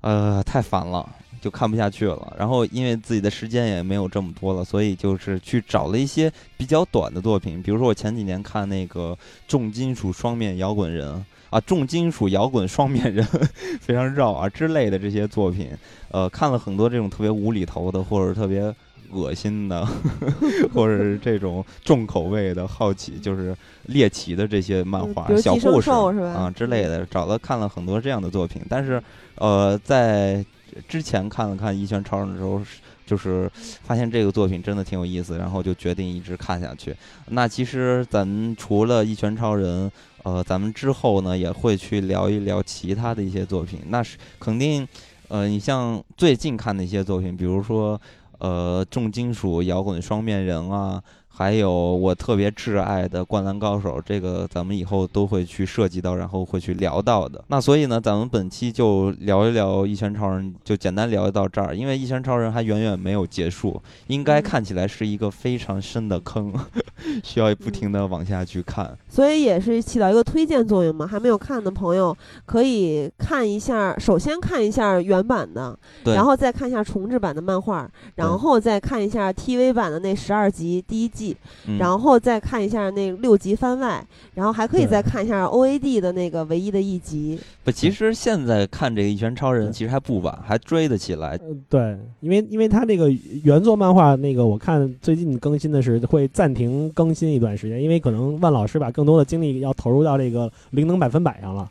[0.00, 1.08] 呃，太烦了。
[1.40, 9.16] 就看不下去了，然后因为自己的时间也没有这么多了，所以就是去找了一些比较短的作品，比如说我前几年看那个
[9.48, 13.26] 重金属双面摇滚人啊，重金属摇滚双面人
[13.80, 15.70] 非常绕啊之类的这些作品，
[16.10, 18.72] 呃，看了很多这种特别无厘头的，或者特别
[19.10, 19.84] 恶心的，
[20.72, 29.02] 或者是这种重口味的好奇，就是猎奇的这些漫画小故事啊之类的，找了看了很多这样的作品，但是
[29.36, 30.44] 呃在。
[30.88, 32.60] 之前看了看《一拳超人》的时候，
[33.06, 33.50] 就是
[33.82, 36.94] 发现这个作品真的挺有意思，然后就决定一直看下去。
[37.28, 39.88] 那其实咱除了《一拳超人》，
[40.22, 43.80] 呃，咱们之后呢也会去聊一聊其他的一些作品。
[43.88, 44.86] 那是肯定，
[45.28, 48.00] 呃，你像最近看的一些作品，比如说，
[48.38, 51.02] 呃，重金属摇滚双面人啊。
[51.40, 57.42] 还有我特别挚爱的《灌篮高手》，这个咱们以后都会去涉及到，然后会去聊到的。
[57.48, 61.74] 那所以呢，咱们本期就聊一聊《一拳超人》，就简单聊到这儿。
[61.74, 66.52] 因为《一拳超人》还远远没有结束，应该看起来是一个非常深的坑，
[67.24, 68.94] 需要不停的往下去看。
[69.08, 71.06] 所以也是起到一个推荐作用嘛。
[71.06, 72.14] 还没有看的朋友
[72.44, 75.74] 可以看一下，首先看一下原版的，
[76.04, 81.29] 然后再看一下重制版的漫画，然后再看一下 TV 版的那十二集第一季。
[81.78, 84.04] 然后再看一下那六集番外，
[84.34, 87.38] 然后还可以再看一下 O A D 的那个唯一的一集。
[87.64, 91.38] 不，其实现在看这个《一拳超人》其实还不晚，还追得起来。
[91.68, 93.10] 对，因为因为他这个
[93.42, 101.70] 原作漫画那个，我看最近更新的是会暂停更新一段时间，因为可能万老师把更多的精力要投入到这个灵能百分百上了。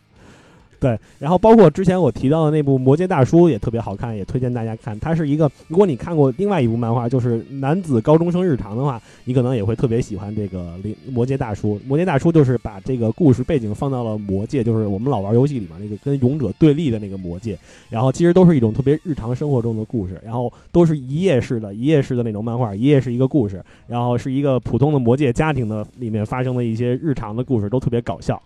[0.79, 4.97] 对，然后包括之前我提到的那部《魔界大叔》也特别好看，也推荐大家看。
[4.97, 10.77] 它是一个，如果你看过另外一部漫画，就是《男子高中生日常》的话，你可能也会特别喜欢这个
[11.11, 11.75] 《魔界大叔》。
[11.85, 17.59] 《魔界大叔》就是把这个故事背景放到了魔界，就是我们老玩游戏里面那个跟勇者对立的那个魔界。
[17.89, 28.41] 然后其实都是一种特别日常生活中的故事，然后都是一页式的，一页式的那种漫画，一页是一个故事，然后是一个普通的魔界家庭的里面发生的一些日常的故事，都特别搞笑。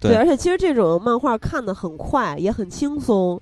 [0.00, 3.40] 对，而且其实这种漫画看的很快，也很轻松。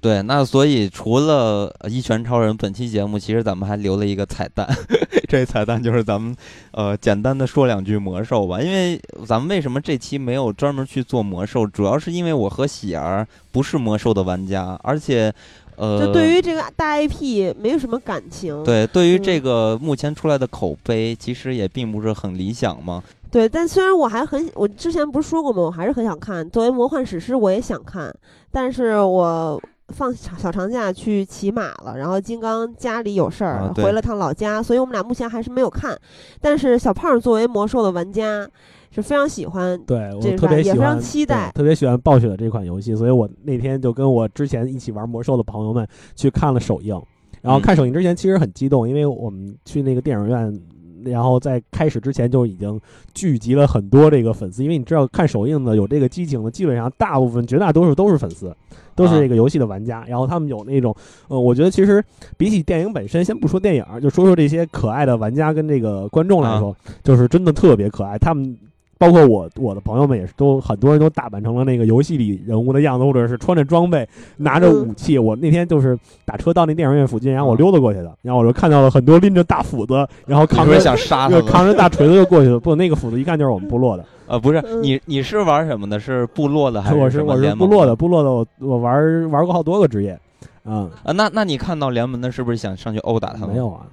[0.00, 4.64] 对，那所以除了《一拳超人》，本期节目其实咱们还留了一个彩蛋，
[5.26, 6.36] 这彩蛋就是咱们
[6.70, 8.60] 呃简单的说两句魔兽吧。
[8.60, 15.34] 因为咱们为什么这期没有专门去做魔兽，主要是因为我和喜儿不是魔兽的玩家，而且
[15.74, 18.62] 呃，就对于这个大 IP 没有什么感情。
[18.62, 23.02] 对，对于这个目前出来的口碑，其实也并不是很理想嘛。
[23.30, 25.62] 对，但虽然我还很，我之前不是说过吗？
[25.62, 26.48] 我还是很想看。
[26.48, 28.10] 作为魔幻史诗，我也想看，
[28.50, 35.94] 但是我放小长假去骑马了，然后金刚家里有事儿，回了趟老家，所以我们俩目前还是没有看。
[36.40, 38.48] 但是小胖作为魔兽的玩家，
[38.90, 46.98] 是非常喜欢，对我特别也非常期待，特别喜欢暴雪的这款游戏，所以我那天就跟我之前一起玩魔兽的朋友们去看了首映。
[47.42, 50.58] 然后看首映之前其实很激动，因为我们去那个电影院。
[51.04, 52.80] 然后在开始之前就已经
[53.14, 58.54] 聚集了很多这个粉丝，因为你知道看首映的有这个激情的，基本上大部分绝大多数都是粉丝，
[58.94, 60.04] 都是这个游戏的玩家。
[60.06, 60.94] 然后他们有那种，
[61.28, 62.04] 呃，我觉得其实
[62.36, 68.18] 比起电影本身，先不说电影，就说说这些可爱的玩家跟这个观众来说，就是真的特别可爱。
[68.18, 68.56] 他们。
[68.98, 75.18] 包括我，我的朋友们也是，都很多人都打扮成了那个游戏里人物的样子，或者是穿着装备，拿着武器。
[75.18, 82.58] 我那天就是打车到那电影院附近，然后我溜达过去的，然后我就看到了很多拎着大斧子，然后扛着想杀扛着大锤子就过去了。
[82.58, 84.04] 不，那个斧子一看就是我们部落的。
[84.28, 85.98] 呃，不是， 你你是玩什么的？
[85.98, 90.18] 是部落的还是我是我是部落的，部落的我我玩玩过好多个职业。
[90.64, 93.50] 啊啊，那那你看到联盟的，是不是想上去殴打他们？
[93.52, 93.86] 没有啊。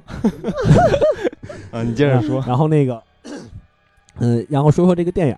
[1.72, 2.44] 啊，你接着说。
[2.46, 3.02] 然后那个。
[4.20, 5.36] 嗯，然后说说这个电影，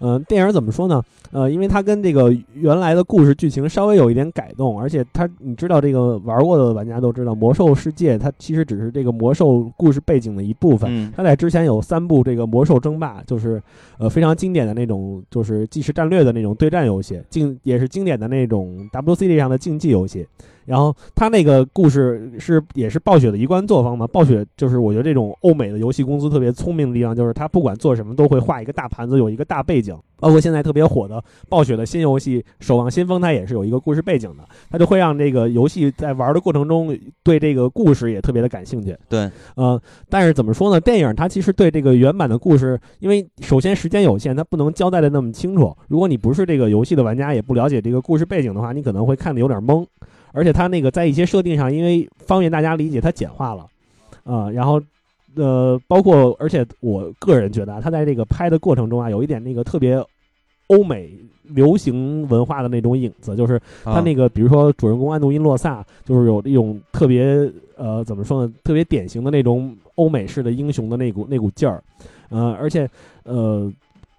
[0.00, 1.02] 嗯，电影怎么说呢？
[1.32, 11.10] 呃，因为它跟这个原来的故事剧情稍微有一点改动，而且它，你知道，这个玩过的玩家都知道，魔兽世界它其实只是这个魔兽故事背景的一部分。
[11.16, 13.62] 它在之前有三部这个魔兽争霸，就是
[13.98, 20.26] 呃非常经典的那种，就是即时战略的那种对战游戏，竞也是经典的那种 WCD 上的竞技游戏。
[20.64, 24.06] 然后他那个故事是也是暴雪的一贯作风嘛？
[24.06, 29.96] 暴雪就是我觉得这种欧美的游戏公司特别聪明的地方，就是他不管做什么都会画一个大盘子，有一个大背景。
[30.18, 38.96] 包括现在特别火的暴雪的新游戏《守望先锋》，它也是有一个故事背景的，它就会让这个游戏在玩的过程中对这个故事也特别的感兴趣。
[39.08, 40.80] 对，呃，但是怎么说呢？
[40.80, 45.76] 电影它其实对这个原版的故事，因为首先时间有限，它不能交代的那么清楚。
[45.88, 49.84] 如果你不是这个游戏的玩家，也不了解这个故事背景的话，你可能会看的有点懵。
[50.32, 53.66] 而且它那个在一些设定上，因为方便大家理解，它简化了，
[54.24, 54.82] 啊，然后，
[55.34, 60.02] 呃，包括，而且我个人觉得啊，它在这个拍的过程中啊，有一点那个特别
[60.68, 61.12] 欧美
[61.42, 71.82] 流行文化的那种影子，就是他那个，比如说主人公安杜因洛萨，就是有一种特别呃，怎么说呢，特别典型的那种欧美式的英雄的那股那股劲儿，
[72.30, 72.88] 呃，而且
[73.24, 73.70] 呃，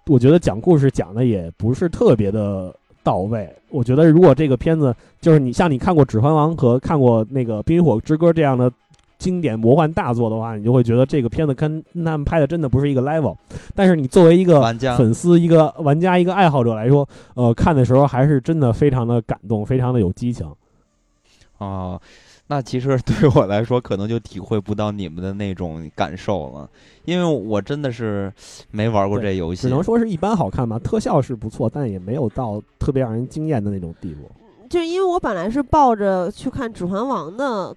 [0.06, 2.72] 我觉得讲故事讲的也不是特别的。
[3.04, 8.72] 到位，我觉得如果这个片子就是你像你看过《指环王》和看过那个《冰与火之歌》这样的
[9.18, 13.36] 经典魔幻大作的话，你就会觉得这个片子跟他们拍的真的不是一个 level。
[13.74, 14.60] 但是你作为一个
[14.96, 20.46] 粉丝、一个玩家、一个爱好者来说，呃，看的时候还是真的非常的感动，非常的有激情。
[21.58, 22.00] 啊，
[22.46, 26.68] 那其实 对我来说，可能就体会不到你们的那种感受了，
[27.06, 28.30] 因为我真的是
[28.70, 30.78] 没玩过这游戏，只能说是一般好看吧。
[30.78, 34.30] 特效是不错，但也没有到特别让人惊艳的那种地步。
[34.68, 37.74] 就是因为我本来是抱着去看《指环王》的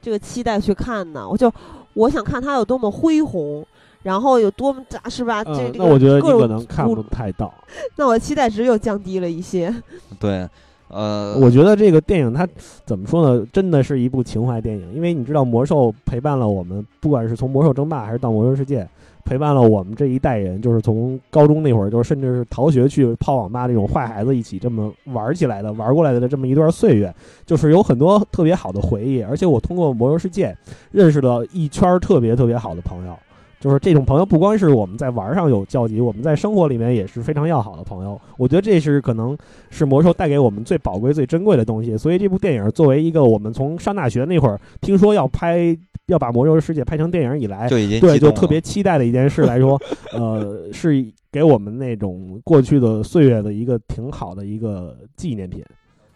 [0.00, 1.52] 这个期待去看的，我就
[1.92, 3.66] 我想看它有多么恢宏，
[4.02, 5.44] 然后有多么大，是吧？
[5.44, 7.52] 这那我觉得你可能看不太到。
[7.96, 9.74] 那我期待值又降低了一些。
[10.18, 10.48] 对。
[10.88, 12.46] 呃，我觉得这个电影它
[12.84, 13.46] 怎么说呢？
[13.52, 18.86] 真的是一部情怀电影，因为你知道魔兽陪伴了我们，不管是从魔兽争霸还是到魔兽世界，
[19.24, 27.12] 陪伴了我们这一代人，就是从高中那会儿，就是甚至是逃学去泡网吧这种坏孩子一起这么玩起来的，玩过来的这么一段岁月，
[27.44, 29.20] 就是有很多特别好的回忆。
[29.22, 30.56] 而且我通过魔兽世界
[30.92, 33.16] 认识了一圈特别特别好的朋友。
[33.58, 38.20] 就是这种朋友，不光是我们在玩上有交集，我们在生活里面也是非常要好的朋友。
[38.36, 39.36] 我觉得这是可能
[39.70, 41.96] 是魔兽带给我们最宝贵、最珍贵的东西。
[41.96, 45.76] 所以这部电影作为一个我们从上大学那会儿听说要拍、
[46.06, 47.68] 要把魔兽世界拍成电影以来，
[48.00, 49.80] 对就特别期待的一件事来说，
[50.12, 55.64] 呃，是给我们那种过去的岁月的一个挺好的一个纪念品。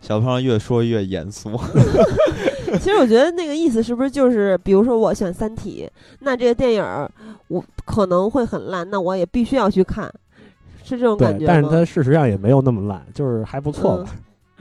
[0.00, 1.50] 小胖越说越严肃。
[2.80, 5.88] 其实我觉得那个意思是不是就是，比如说我选《三体》，
[6.20, 6.84] 那这个电影
[7.48, 10.12] 我可能会很烂，那我也必须要去看，
[10.84, 14.10] 是这种感觉但是它事实上也没有那么烂，就是还不错吧，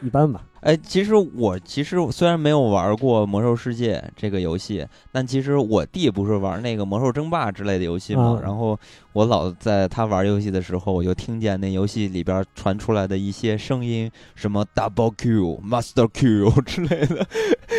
[0.02, 0.41] 一般吧。
[0.61, 8.40] 哎，其实我其实虽然没有玩过《魔兽世界》这个游戏，但其实我弟不是玩那个《魔兽争霸》之类的游戏嘛。
[8.41, 8.77] 然后
[9.14, 17.26] 我老在他玩游戏的时候，我就听见那游戏里边传出来的一些声音，什么 Double Q、Master Q 之类的。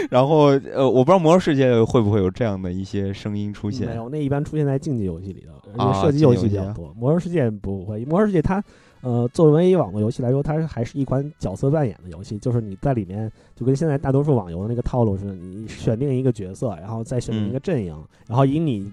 [0.09, 3.87] 然后呃，我不知道《魔兽世界》会不会有这样的一些声音出现。
[3.89, 5.45] 没有，那一般出现在竞技游戏里
[5.77, 6.89] 头，射击游戏比较多。
[6.95, 8.63] 《魔兽世界》不会，《魔兽世界》它。
[9.03, 17.97] 呃，作为网络游戏来说，它还是一款角色扮演的游戏，就是你在里面就跟现在大多数网游的那个套路似的，你选定一个角色，然后再选定一个阵营，
[18.27, 18.93] 然后以你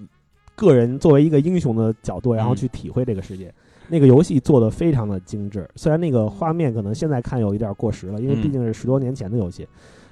[0.55, 3.53] 个人作为一个英雄的角度，然后去体会这个世界。
[3.89, 9.65] 那个游戏做的非常的精致，虽然那个画面可能现在看有一点过时了，因为毕竟是十多年前的游戏，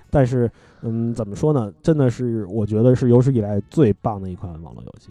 [0.10, 0.50] 但是
[0.82, 1.74] 嗯，怎么说呢？
[1.82, 5.10] 真的是我觉得是有史以来最棒的一款网络游戏。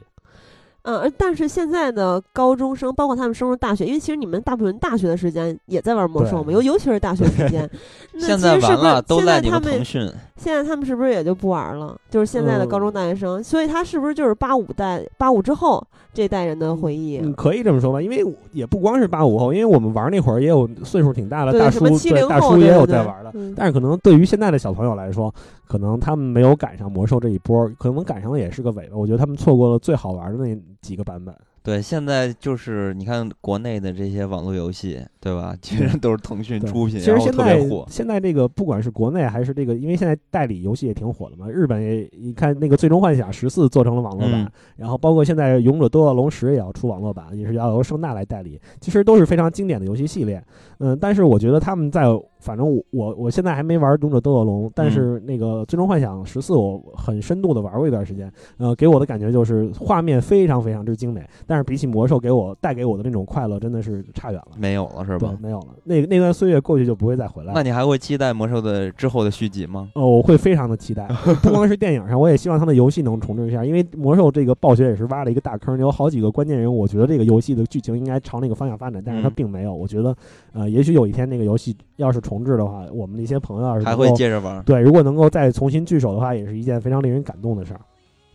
[0.85, 7.69] 嗯，但是现在的高中生，包括他们升入大学，因为其实你们大部分大学的时间也在玩魔兽嘛，尤尤其是大学时间。
[8.19, 10.11] 现在完了，都在你们腾讯。
[10.37, 11.97] 现在他们是不是也就不玩了？
[12.11, 15.83] 就是现在的高中大学生，所以他是不是就是八五代、八五之后
[16.13, 17.19] 这代人的回忆？
[17.19, 23.33] 嗯，可以这么说吧，因为也不光是八五后，因为我们玩那会儿也有岁数挺大的大叔，对大叔也有在玩的。
[23.57, 25.33] 但是可能对于现在的小朋友来说，
[25.67, 28.97] 可能他们没有赶上魔兽这一波，可能赶上的也是个尾巴。
[28.97, 31.35] 我觉得他们错过了最好玩的那几个版本。
[31.63, 35.57] 对，现在就是你看国内的这些网络游戏，对吧？
[35.63, 37.87] 其实都是腾讯出品，其实现在火。
[37.89, 41.49] 现在这个不管是国内还是这个，因为现在代理游戏也挺火的嘛。
[41.49, 48.61] 日本也，你看那个《最终幻想十四》做成了网络版，然后包括现在《勇者斗恶龙十》也要出网络版，也是要由盛大来代理。
[48.79, 50.45] 其实都是非常经典的游戏系列。
[50.81, 52.05] 嗯，但是我觉得他们在。
[52.45, 64.49] 反正我我我现在还没玩《勇者斗恶龙》，但是那个《最终幻想十四》我很深度的玩过一段时间，呃，给我的感觉就是画面非常非常之精美，但是比起魔兽给我带给我的那种快乐，真的是差远了。
[64.59, 65.35] 没有了是吧？
[65.41, 65.69] 没有了。
[65.85, 67.53] 那那段岁月过去就不会再回来。
[67.55, 69.89] 那你还会期待魔兽的之后的续集吗？
[69.95, 71.09] 哦，我会非常的期待。
[71.43, 79.75] 不光是电影上，我也希望它的游戏能重置一下，因为魔兽这个暴雪也是挖了一个大坑，有好几个关键人物，我觉得这个游戏的剧情应该朝那个方向发展，但是它并没有。
[79.75, 80.15] 我觉得，
[80.53, 83.15] 呃，也许有一天那个游戏要是重置的话，我们。
[83.15, 87.79] 的一些朋友要是还会接着玩，对，如果能够再重新聚首的话，也是一件非常令人感动的事儿。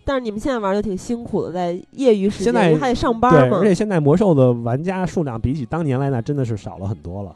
[0.06, 3.58] 但是你们现在玩的挺辛苦的，在业余时间还得上班嘛。
[3.58, 7.36] 而且现在魔兽的玩家数量比起当年来，那真的是少了很多了。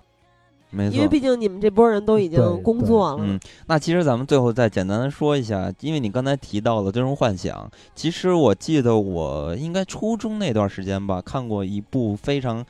[0.69, 3.17] 没错，因为毕竟你们这波人都已经工作了。
[3.19, 3.37] 嗯，
[3.67, 7.57] 那其实咱们最后再简单的说一下，因为你刚才提到了《最终幻想》，
[7.93, 12.63] 其实我记得我应该初中那段时间吧，看过一部非常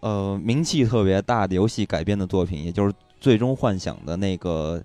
[0.00, 2.92] 呃名气特别大的游戏改编的作品，也就是。
[3.26, 4.80] 最终幻想的那个，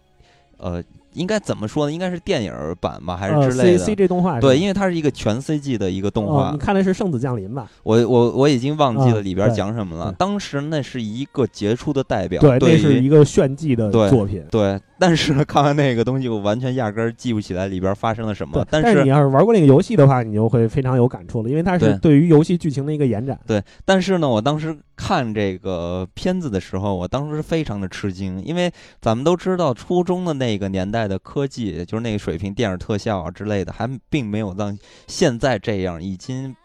[0.57, 0.83] 呃。
[1.13, 1.91] 应该怎么说呢？
[1.91, 6.51] 应该是电影版吧，还是之类的？C G 动画对，因为它是一个全 C G 的一个动画。
[6.51, 7.69] 你看的是《圣子降临》吧？
[7.83, 10.13] 我我我已经忘记了里边讲什么了。
[10.17, 14.43] 当时那是一个杰出的代表，对，那是一个炫技的作品。
[14.49, 18.65] 对，但是呢，看完那个东西，我完全压根儿记不起来里边发生了什么。
[18.69, 23.39] 但是你要是玩过那个游戏的话，你就会非常有感触了，因为它是对于游戏剧情的一个延展。
[23.45, 28.71] 对，但是呢，我当时看这个片子的时候，我当时非常的吃惊，因为
[29.01, 31.85] 咱们都知道初中的那个年代的科技。
[31.85, 36.55] 就是那个水平，电影特效啊之类的，还并没有让现在这样，已经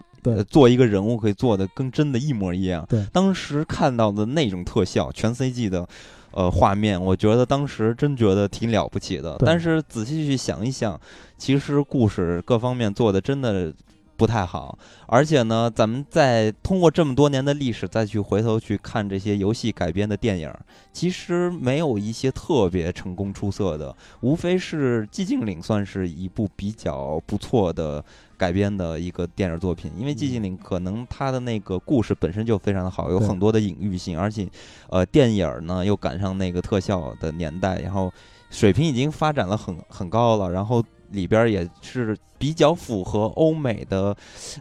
[0.49, 2.85] 做一个人物可以做的跟真的一模一样。
[2.89, 5.87] 对，当时看到的那种特效，全 CG 的，
[6.33, 9.37] 呃画面，我觉得当时真觉得挺了不起的。
[9.41, 11.01] 但是仔细去想一想，
[11.39, 13.73] 其实故事各方面做的真的。
[14.17, 20.51] 不太好，而且呢，咱们再通过这么多年的历史再去回头去看这些游戏改编的电影，
[20.93, 28.03] 其实没有一些特别成功出色的，无非是《寂静岭》算是一部比较不错的
[28.39, 34.49] 改编的一个电影作品，因为《寂静岭》可能它的那个故事本身就非常的好，有很多的隐喻性，而且，
[34.89, 38.11] 呃，电影呢又赶上那个特效的年代，然后
[38.49, 40.83] 水平已经发展了很很高了，然后。
[41.17, 44.15] 里边也是比较符合欧美的，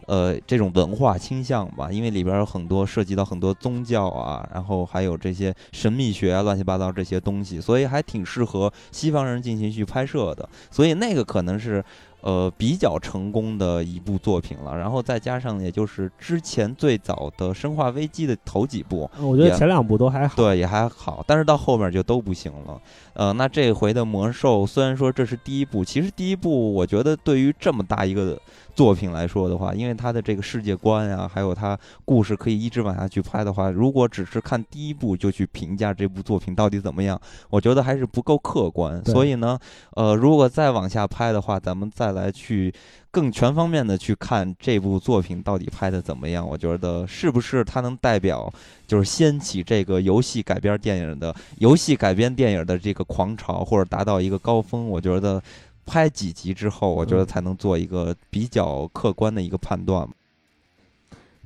[0.06, 11.84] 呃，这种文化倾向吧，因为里边有很多涉及到很多宗教啊，然后还有这些神秘学啊，乱七八糟这些东西，所以还挺适合西方人进行去拍摄的，所以那个可能是。
[12.26, 22.80] 呃，比较成功的一部作品了，然后再加上，也就是之前最早的《生化危机》的头几部，我觉得前两部都还好，对，也还好，但是到后面就都不行了。
[23.14, 28.36] 呃，那这回的魔兽虽然说这是第一部，其实第一部我觉得对于这么大一个。
[28.76, 39.02] 作品来说的话，因为它的这个世界观呀，还有它故事可以一直往下去拍的话，如果只是看第一部就去评价这部作品到底怎么样，我觉得还是不够客观。
[39.06, 39.58] 所以呢，
[39.92, 42.70] 呃，如果再往下拍的话，咱们再来去
[43.10, 48.52] 更全方面的去看这部作品到底拍的怎么样，我觉得是不是它能代表
[48.86, 55.42] 就是掀起这个游戏改编电影的游戏改编电影的这个狂潮，或者达到一个高峰，我觉得。
[55.86, 60.06] 拍几集之后，我觉得才能做一个比较客观的一个判断。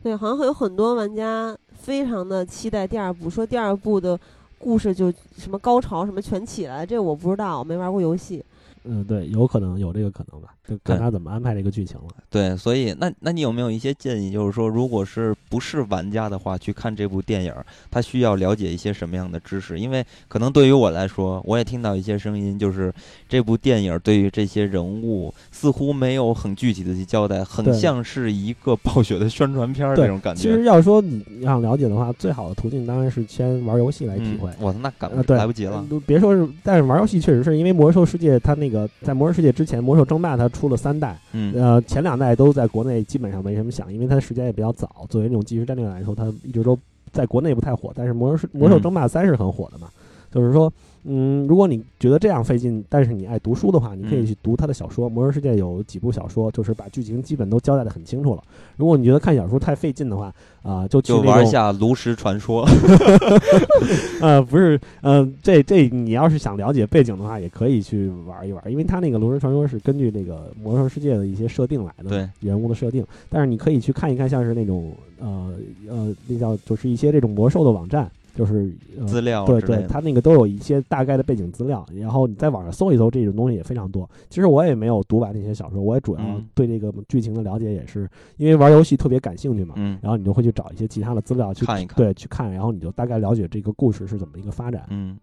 [0.02, 4.18] 对，好像会有很多玩家非常的期待第二部，说第二部的
[4.58, 8.42] 故事就什么高潮什么全起来，这我不知道，我没玩过游戏。
[8.84, 12.06] 嗯，对，有可能有这个可能吧，就看他怎么安排这个剧情了。
[12.30, 14.32] 对，所以那那你有没有一些建议？
[14.32, 17.52] 就是说，如果是不是玩家的话，去看这部电影，
[17.90, 19.78] 他需要了解一些什么样的知识？
[19.78, 22.90] 因为可能对于我来说，我也听到一些声音，就是
[23.28, 30.42] 这部电影对于这些人物似乎没有很具体的去交代，很像是一个暴雪的宣传片那种感觉。
[30.42, 34.50] 其实要说你要了解的话，最好的途径当然是先玩游戏来体会。
[34.58, 35.86] 我那赶对来不及了。
[36.06, 38.70] 别说是，但是玩游戏确实是因为魔兽世界它那。
[38.70, 45.06] 个在魔兽世界之前，魔兽争霸它出了三代，嗯，呃，前两代都在国内基本上没什么响，因为它的时间也比较早。
[45.08, 46.78] 作为那种即时战略来说，它一直都
[47.12, 47.92] 在国内不太火。
[47.94, 49.88] 但是魔兽魔兽争霸三是很火的嘛，
[50.30, 50.72] 就是说。
[51.04, 55.08] 嗯，如果你觉得这样费劲，但是你爱读书的话，你可以去读他的小说。
[55.08, 58.42] 魔兽世界有几部小说，就是把剧情基本都交代的很清楚了。
[58.76, 60.32] 如果你觉得看小说太费劲的话，
[60.62, 62.68] 啊，就就玩一下炉石传说。
[64.20, 73.02] 呃，不是，嗯，这这你要是想了解背景的话，也可以去玩一玩，因为他那个炉石传说是根据那个魔兽世界的一些设定来的，对人物的设定。
[73.30, 75.54] 但是你可以去看一看，像是那种呃
[75.88, 78.10] 呃，那叫就是一些这种魔兽的网站。
[78.34, 78.70] 就是
[79.06, 84.08] 资料，对对，他那个都有一些大概的背景资料，然后你在网上搜一搜，这种东西也非常多。
[84.28, 89.74] 其实我也没有读完那些小说，我也主要对这个剧情的了解也是因为玩游戏特别感兴趣嘛。
[89.76, 94.84] 嗯，然后你就会去找一些其他的资料去看一看，对，去看，然后你就大概了解这个故事是怎么一个发展。
[94.90, 95.18] 嗯。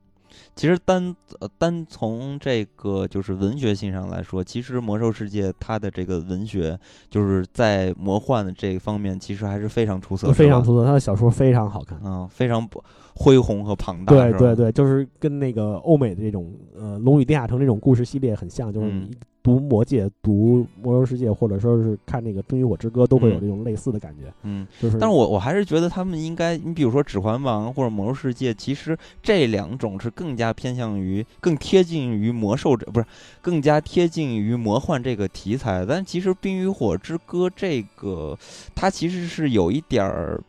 [0.55, 6.77] 其实单呃单从这个就是文学性上来说，其实魔兽世界它的这个文学
[7.09, 10.85] 就是在魔幻的这方面，其实还是非常出色，非常出色。
[10.85, 12.67] 他的小说非常好看，嗯，非常
[13.17, 14.13] 恢宏和庞大。
[14.13, 18.91] 对对对，就是跟那个欧美的这种呃《龙与地下城》这种故事系列很像，就是。
[19.43, 24.29] 读魔界、读魔兽世界，或者说是看那个《冰与火之歌》，都会有这种类似的感觉。
[24.43, 33.05] 嗯，就是，但是我我还是觉得他们应该，你比如说《指环王》或者《魔兽世界》，其实这两种是更加偏向于、更贴近于魔兽这，不是
[33.39, 35.85] 更加贴近于魔幻这个题材。
[35.87, 38.37] 但其实《冰与火之歌》这个，
[38.75, 40.41] 它其实是有一点儿。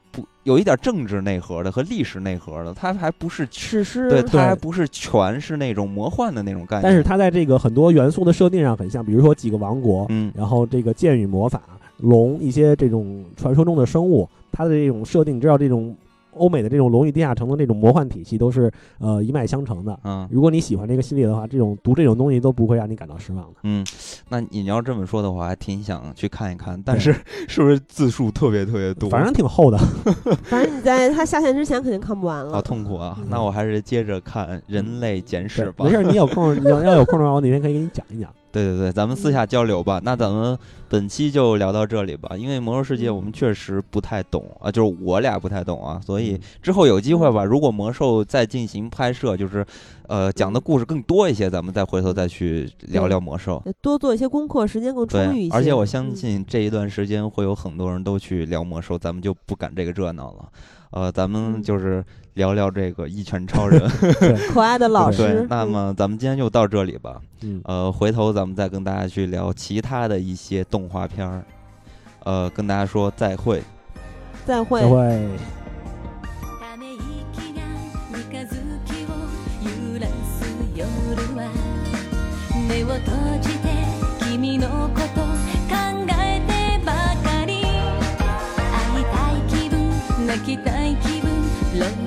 [0.48, 6.82] 有一点政治内核的和历史内核的，它还不是史诗，对，它还不是全是那种魔幻的那种概念。
[6.82, 11.60] 但是它在这个很多元素的设定上很像，比如说几个王国，嗯，然后这个剑与魔法、
[11.98, 15.94] 龙一些这种传说中的生物，它的这种设定，你知道这种。
[16.32, 19.98] 欧美的这种《龙与地下城》的这种魔幻体系都是呃一脉相承的。
[20.04, 23.54] 嗯，如果你喜欢这个系列的话，这种读这种东西都不会让你感到失望的。
[23.62, 23.84] 嗯，
[24.28, 26.80] 那你要这么说的话，还挺想去看一看。
[26.84, 27.14] 但是
[27.48, 29.08] 是不是字数特别特别多？
[29.10, 29.78] 反正挺厚的。
[30.44, 32.52] 反正你在它下线之前肯定看不完了。
[32.52, 33.18] 好痛苦啊！
[33.28, 35.84] 那我还是接着看《人类简史》吧。
[35.84, 38.30] 没事，你有空你要要有空的话，我哪天可以给你讲一讲。
[38.50, 40.00] 对对对，咱们私下交流吧。
[40.02, 40.58] 那咱们
[40.88, 42.36] 本期就聊到这里吧。
[42.36, 49.64] 因为魔兽世界我们确实不太懂啊，就是我俩不太懂啊，所以之后有机会吧，如果魔兽再进行拍摄，就是
[50.06, 55.54] 呃讲的故事更多一些，咱们再回头再去聊聊魔兽，多做一些功课，时间更充裕一些。
[55.54, 60.48] 而且我相信这一段时间会有很多人都去聊魔兽，咱们就不赶这个热闹了。
[60.90, 62.04] 呃，咱们就是
[62.34, 63.80] 聊聊这个一拳超人，
[64.52, 65.46] 可爱的老师。
[65.50, 67.20] 那么咱们今天就到这里吧。
[67.42, 71.42] 嗯呃，回头咱们再跟大家去聊其他的一些动画片儿。
[72.24, 73.62] 呃，跟大家说再会。
[74.46, 74.80] 再会。
[74.80, 75.28] 再会。
[90.27, 91.31] 泣きたい気分
[91.79, 92.06] ロマンティッ